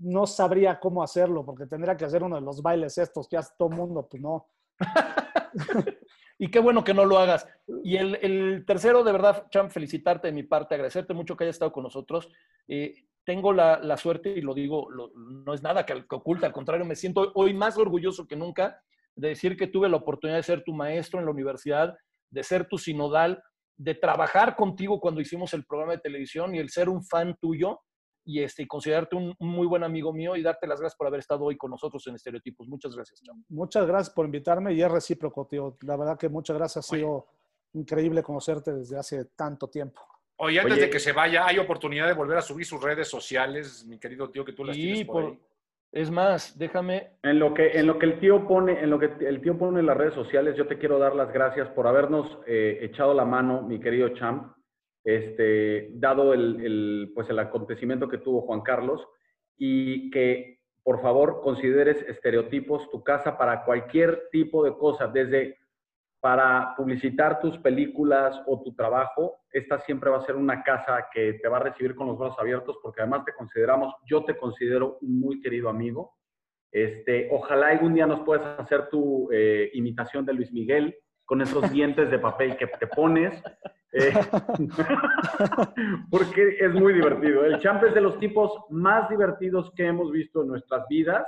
[0.00, 3.54] no sabría cómo hacerlo, porque tendría que hacer uno de los bailes estos que hace
[3.58, 4.48] todo el mundo, pues no.
[6.38, 7.46] Y qué bueno que no lo hagas.
[7.84, 11.54] Y el, el tercero, de verdad, Cham, felicitarte de mi parte, agradecerte mucho que hayas
[11.54, 12.28] estado con nosotros.
[12.66, 16.46] Eh, tengo la, la suerte, y lo digo, lo- no es nada que, que oculta,
[16.46, 18.80] al contrario, me siento hoy más orgulloso que nunca
[19.16, 21.96] de decir que tuve la oportunidad de ser tu maestro en la universidad,
[22.30, 23.42] de ser tu sinodal,
[23.76, 27.80] de trabajar contigo cuando hicimos el programa de televisión y el ser un fan tuyo.
[28.26, 31.06] y este, y considerarte un, un muy buen amigo mío y darte las gracias por
[31.06, 32.66] haber estado hoy con nosotros en Estereotipos.
[32.68, 33.44] Muchas gracias, Cham.
[33.50, 35.76] Muchas gracias por invitarme y es recíproco, tío.
[35.82, 36.90] La verdad que muchas gracias.
[36.90, 37.26] Ha sido
[37.74, 40.00] increíble conocerte desde hace tanto tiempo.
[40.36, 40.82] Oye, antes Oye.
[40.82, 44.30] de que se vaya, hay oportunidad de volver a subir sus redes sociales, mi querido
[44.30, 45.38] tío, que tú las Sí, tienes por, por- ahí.
[45.92, 49.12] Es más, déjame, En lo que, en lo que el tío pone, en lo que
[49.26, 52.38] el tío pone en las redes sociales, yo te quiero dar las gracias por habernos
[52.48, 54.56] eh, echado la mano, mi querido Champ,
[55.04, 59.06] este, dado el, el, pues el acontecimiento que tuvo Juan Carlos,
[59.56, 65.58] y que por favor consideres estereotipos tu casa para cualquier tipo de cosa, desde
[66.24, 71.34] para publicitar tus películas o tu trabajo, esta siempre va a ser una casa que
[71.34, 74.96] te va a recibir con los brazos abiertos porque además te consideramos, yo te considero
[75.02, 76.14] un muy querido amigo.
[76.72, 80.96] Este, ojalá algún día nos puedas hacer tu eh, imitación de Luis Miguel
[81.26, 83.34] con esos dientes de papel que te pones,
[83.92, 84.14] eh,
[86.10, 87.44] porque es muy divertido.
[87.44, 91.26] El champ es de los tipos más divertidos que hemos visto en nuestras vidas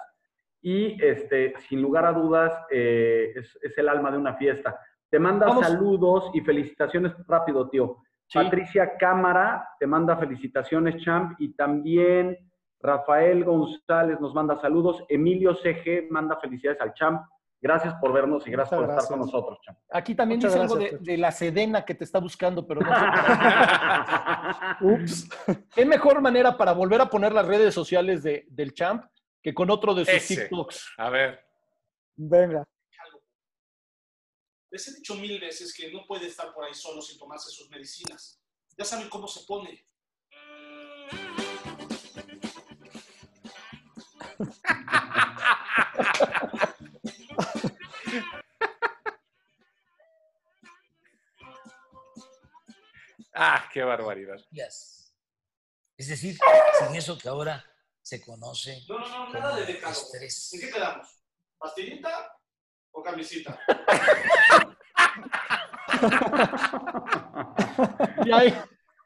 [0.67, 4.77] y este, sin lugar a dudas eh, es, es el alma de una fiesta.
[5.09, 5.65] Te manda Vamos.
[5.65, 7.99] saludos y felicitaciones rápido, tío.
[8.27, 8.41] Sí.
[8.41, 12.37] Patricia Cámara te manda felicitaciones, champ, y también
[12.81, 15.05] Rafael González nos manda saludos.
[15.09, 17.23] Emilio CG manda felicidades al champ.
[17.63, 19.79] Gracias por vernos y gracias Muchas por estar con nosotros, champ.
[19.93, 23.05] aquí también Muchas dice algo de la Sedena que te está buscando, pero no sé.
[24.85, 25.29] Ups.
[25.77, 29.05] ¿Qué mejor manera para volver a poner las redes sociales de, del champ
[29.47, 30.49] que con otro de sus Ese.
[30.49, 30.95] TikToks?
[30.97, 31.41] A ver.
[32.17, 32.65] Venga.
[34.73, 37.71] Les he dicho mil veces que no puede estar por ahí solo sin tomarse sus
[37.71, 38.43] medicinas.
[38.77, 39.87] Ya saben cómo se pone.
[53.39, 54.39] Ah, qué barbaridad.
[54.51, 55.15] Yes.
[55.95, 56.39] Es decir,
[56.79, 57.63] sin eso que ahora
[58.07, 60.53] se conoce No, no, no, como nada de estrés.
[60.55, 61.09] ¿En qué quedamos?
[61.59, 62.39] ¿Pastillita
[62.93, 63.59] o camisita?
[68.25, 68.55] Y ahí,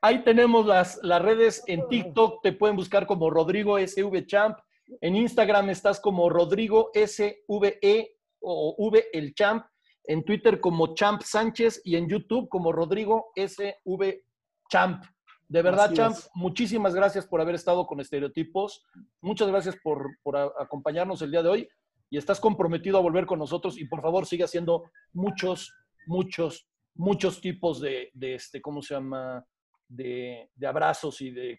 [0.03, 4.59] ahí tenemos las, las redes en TikTok, te pueden buscar como Rodrigo SV Champ.
[5.01, 9.67] En Instagram estás como Rodrigo SVE o V el Champ.
[10.05, 14.25] En Twitter como Champ Sánchez y en YouTube como Rodrigo SV
[14.69, 15.05] Champ.
[15.51, 18.85] De verdad, Así Champ, muchísimas gracias por haber estado con Estereotipos.
[19.21, 21.69] Muchas gracias por, por a- acompañarnos el día de hoy.
[22.09, 23.77] Y estás comprometido a volver con nosotros.
[23.79, 25.75] Y por favor, sigue haciendo muchos,
[26.07, 29.45] muchos, muchos tipos de, de este, ¿cómo se llama?
[29.89, 31.59] De, de abrazos y de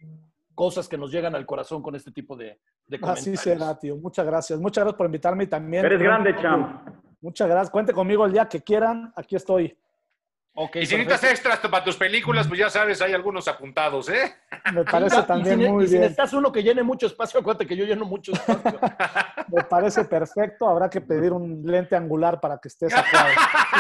[0.56, 3.39] cosas que nos llegan al corazón con este tipo de, de Así comentarios.
[3.42, 3.98] será, tío.
[3.98, 4.60] Muchas gracias.
[4.60, 5.84] Muchas gracias por invitarme y también.
[5.86, 6.88] Eres grande, champ.
[7.20, 7.70] Muchas gracias.
[7.72, 9.12] Cuente conmigo el día que quieran.
[9.18, 9.78] Aquí estoy.
[10.76, 14.36] Y si necesitas extras para tus películas, pues ya sabes, hay algunos apuntados, ¿eh?
[14.74, 16.02] Me parece Y si también ne- muy y si bien.
[16.02, 18.80] necesitas uno que llene mucho espacio, acuérdate que yo lleno mucho espacio.
[19.47, 20.68] Me parece perfecto.
[20.68, 23.30] Habrá que pedir un lente angular para que estés acuado.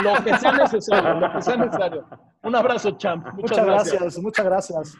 [0.03, 2.07] lo que sea necesario, lo que sea necesario.
[2.43, 3.25] Un abrazo, champ.
[3.33, 4.17] Muchas, Muchas gracias.
[4.19, 4.97] Muchas gracias.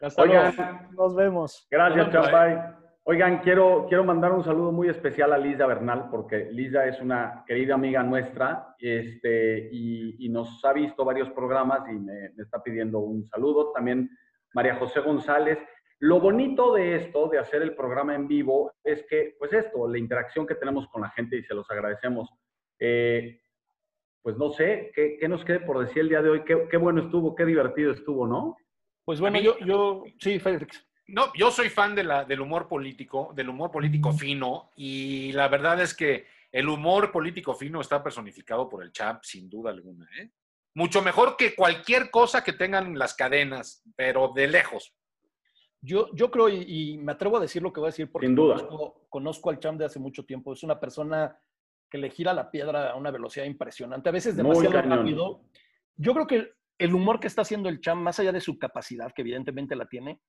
[0.00, 0.52] Hasta luego.
[0.92, 1.66] Nos vemos.
[1.70, 2.85] Gracias, Bueno, Champay.
[3.08, 7.44] Oigan, quiero, quiero mandar un saludo muy especial a Lisa Bernal, porque Lisa es una
[7.46, 12.60] querida amiga nuestra este, y, y nos ha visto varios programas y me, me está
[12.60, 13.70] pidiendo un saludo.
[13.70, 14.10] También
[14.54, 15.56] María José González.
[16.00, 19.98] Lo bonito de esto, de hacer el programa en vivo, es que, pues esto, la
[19.98, 22.28] interacción que tenemos con la gente y se los agradecemos.
[22.80, 23.40] Eh,
[24.20, 26.42] pues no sé, ¿qué, qué nos quede por decir el día de hoy?
[26.42, 28.56] Qué, qué bueno estuvo, qué divertido estuvo, ¿no?
[29.04, 30.84] Pues bueno, yo, yo, sí, Félix.
[31.08, 35.48] No, yo soy fan de la, del humor político, del humor político fino, y la
[35.48, 40.08] verdad es que el humor político fino está personificado por el Champ, sin duda alguna.
[40.18, 40.30] ¿eh?
[40.74, 44.94] Mucho mejor que cualquier cosa que tengan las cadenas, pero de lejos.
[45.80, 48.26] Yo, yo creo, y, y me atrevo a decir lo que voy a decir porque
[48.26, 48.56] Sin duda.
[48.56, 50.52] Conozco, conozco al Champ de hace mucho tiempo.
[50.52, 51.38] Es una persona
[51.88, 55.42] que le gira la piedra a una velocidad impresionante, a veces demasiado rápido.
[55.96, 59.12] Yo creo que el humor que está haciendo el Champ, más allá de su capacidad,
[59.12, 60.20] que evidentemente la tiene,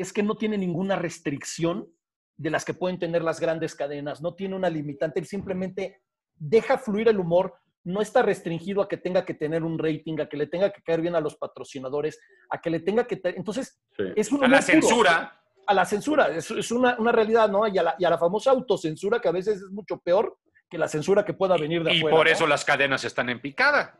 [0.00, 1.88] es que no tiene ninguna restricción
[2.36, 6.02] de las que pueden tener las grandes cadenas, no tiene una limitante, él simplemente
[6.36, 10.26] deja fluir el humor, no está restringido a que tenga que tener un rating, a
[10.28, 12.18] que le tenga que caer bien a los patrocinadores,
[12.50, 13.20] a que le tenga que...
[13.24, 14.04] Entonces, Sí.
[14.16, 15.36] es un A la censura.
[15.66, 17.66] A la censura, es, es una, una realidad, ¿no?
[17.68, 20.38] Y a, la, y a la famosa autocensura, que a veces es mucho peor
[20.68, 22.16] que la censura que pueda venir de Y afuera.
[22.16, 22.32] por ¿no?
[22.32, 23.98] eso las cadenas están en picada.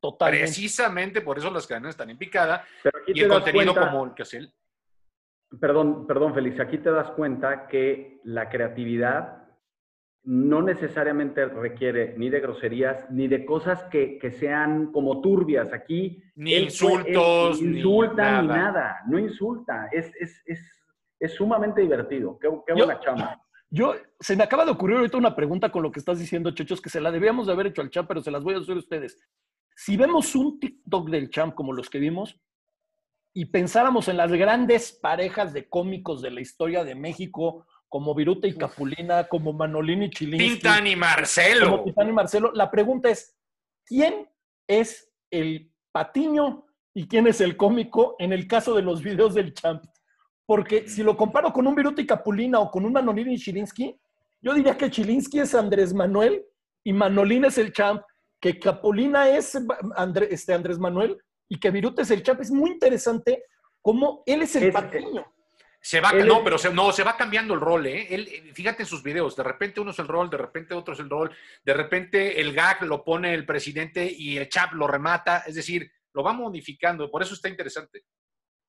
[0.00, 0.44] Totalmente.
[0.46, 2.64] Precisamente por eso las cadenas están en picada.
[2.82, 4.54] Pero aquí Y te el das contenido cuenta- como el que hace él.
[5.60, 9.44] Perdón, perdón, Félix, aquí te das cuenta que la creatividad
[10.24, 15.72] no necesariamente requiere ni de groserías ni de cosas que, que sean como turbias.
[15.72, 18.62] Aquí Ni él insultos, ni insulta ni nada.
[18.72, 19.88] nada, no insulta.
[19.90, 20.60] Es, es, es,
[21.20, 22.38] Es sumamente divertido.
[22.38, 23.42] Qué, qué Yo- buena chamba.
[23.70, 26.80] Yo, se me acaba de ocurrir ahorita una pregunta con lo que estás diciendo, Chochos,
[26.80, 28.76] que se la debíamos de haber hecho al champ, pero se las voy a hacer
[28.76, 29.18] a ustedes.
[29.76, 32.40] Si vemos un TikTok del champ como los que vimos
[33.38, 38.48] y pensáramos en las grandes parejas de cómicos de la historia de México, como Viruta
[38.48, 41.70] y Capulina, como Manolín y Chilinsky, Tintan y Marcelo.
[41.70, 43.38] como Titán y Marcelo, la pregunta es,
[43.86, 44.28] ¿quién
[44.66, 49.54] es el patiño y quién es el cómico en el caso de los videos del
[49.54, 49.84] champ?
[50.44, 53.96] Porque si lo comparo con un Viruta y Capulina o con un Manolín y Chilinsky,
[54.42, 56.44] yo diría que Chilinsky es Andrés Manuel
[56.82, 58.02] y Manolín es el champ,
[58.40, 59.54] que Capulina es
[59.94, 61.16] André- este Andrés Manuel
[61.48, 62.40] y que Viruta es el champ.
[62.40, 63.44] Es muy interesante
[63.82, 65.26] cómo él es el Es- patiño.
[65.80, 68.08] Se va, Él no, es- pero se, no, se va cambiando el rol, ¿eh?
[68.10, 70.92] Él, eh, fíjate en sus videos, de repente uno es el rol, de repente otro
[70.92, 71.30] es el rol,
[71.64, 75.88] de repente el gag lo pone el presidente y el chap lo remata, es decir,
[76.14, 78.02] lo va modificando, por eso está interesante.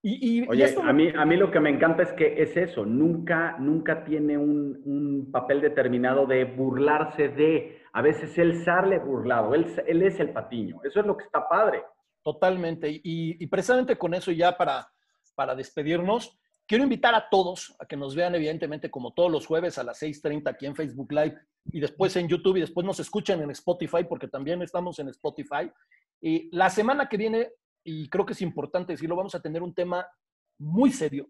[0.03, 2.41] Y, y- y Oye, esto a mí, a mí lo que me encanta es que
[2.43, 8.63] es eso, nunca, nunca tiene un, un papel determinado de burlarse de, a veces él
[8.63, 11.81] sale burlado, él, él es el patiño, eso es lo que está padre.
[12.23, 12.89] Totalmente.
[12.89, 13.01] Y,
[13.43, 14.91] y precisamente con eso ya para,
[15.35, 16.37] para despedirnos,
[16.69, 20.01] quiero invitar a todos a que nos vean evidentemente como todos los jueves a las
[20.01, 24.03] 6.30 aquí en Facebook Live y después en YouTube y después nos escuchen en Spotify
[24.07, 25.71] porque también estamos en Spotify.
[26.21, 27.51] Y la semana que viene,
[27.83, 30.07] y creo que es importante decirlo, vamos a tener un tema
[30.59, 31.29] muy serio,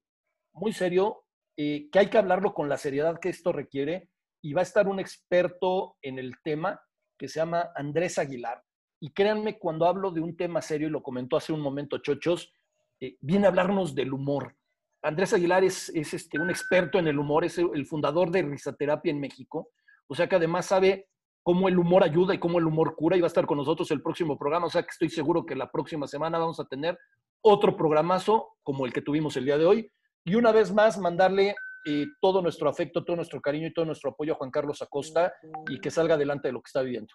[0.54, 1.24] muy serio,
[1.56, 4.10] eh, que hay que hablarlo con la seriedad que esto requiere
[4.42, 6.82] y va a estar un experto en el tema
[7.18, 8.64] que se llama Andrés Aguilar.
[9.00, 12.54] Y créanme, cuando hablo de un tema serio, y lo comentó hace un momento Chochos,
[13.00, 14.56] eh, viene a hablarnos del humor.
[15.02, 19.12] Andrés Aguilar es, es, este, un experto en el humor, es el, fundador de Risaterapia
[19.12, 19.70] en México,
[20.08, 21.08] o sea que además sabe
[21.42, 23.90] cómo el humor ayuda y cómo el humor cura y va a estar con nosotros
[23.92, 26.98] el próximo programa, o sea que estoy seguro que la próxima semana vamos a tener
[27.42, 29.92] otro programazo como el que tuvimos el día de hoy.
[30.26, 34.12] Y una vez más, mandarle eh, todo nuestro afecto, todo nuestro cariño y todo nuestro
[34.12, 35.34] apoyo a Juan Carlos Acosta
[35.70, 37.14] y que salga adelante de lo que está viviendo.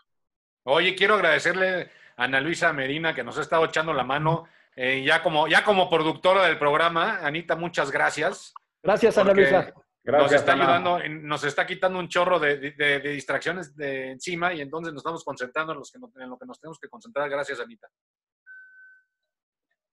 [0.64, 4.44] Oye, quiero agradecerle a Ana Luisa Medina que nos ha estado echando la mano,
[4.76, 7.18] eh, ya, como, ya como productora del programa.
[7.22, 8.54] Anita, muchas gracias.
[8.82, 9.62] Gracias, Ana Luisa.
[9.62, 10.64] Nos Gracias, está Ana.
[10.76, 15.00] ayudando, nos está quitando un chorro de, de- de- distracciones de encima y entonces nos
[15.00, 17.28] estamos concentrando en, los que en lo que nos tenemos que concentrar.
[17.30, 17.88] Gracias, Anita.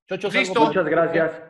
[0.09, 0.59] Chochos, Listo.
[0.65, 1.41] Muchas gracias.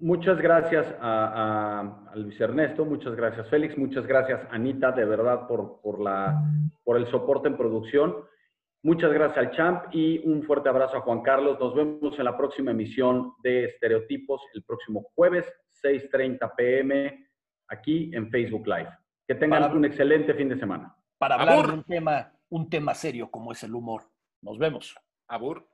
[0.00, 5.46] Muchas gracias a, a- a Luis Ernesto, muchas gracias Félix, muchas gracias Anita, de verdad,
[5.46, 6.42] por, por, la,
[6.82, 8.16] por el soporte en producción.
[8.84, 11.58] Muchas gracias al Champ y un fuerte abrazo a Juan Carlos.
[11.58, 15.50] Nos vemos en la próxima emisión de Estereotipos el próximo jueves,
[15.82, 17.26] 6.30 pm,
[17.68, 18.90] aquí en Facebook Live.
[19.26, 20.94] Que tengan Para- un excelente fin de semana.
[21.16, 21.66] para hablar Abur.
[21.68, 24.02] de un tema, un tema serio como es el humor.
[24.42, 24.94] Nos vemos.
[25.28, 25.66] Abur.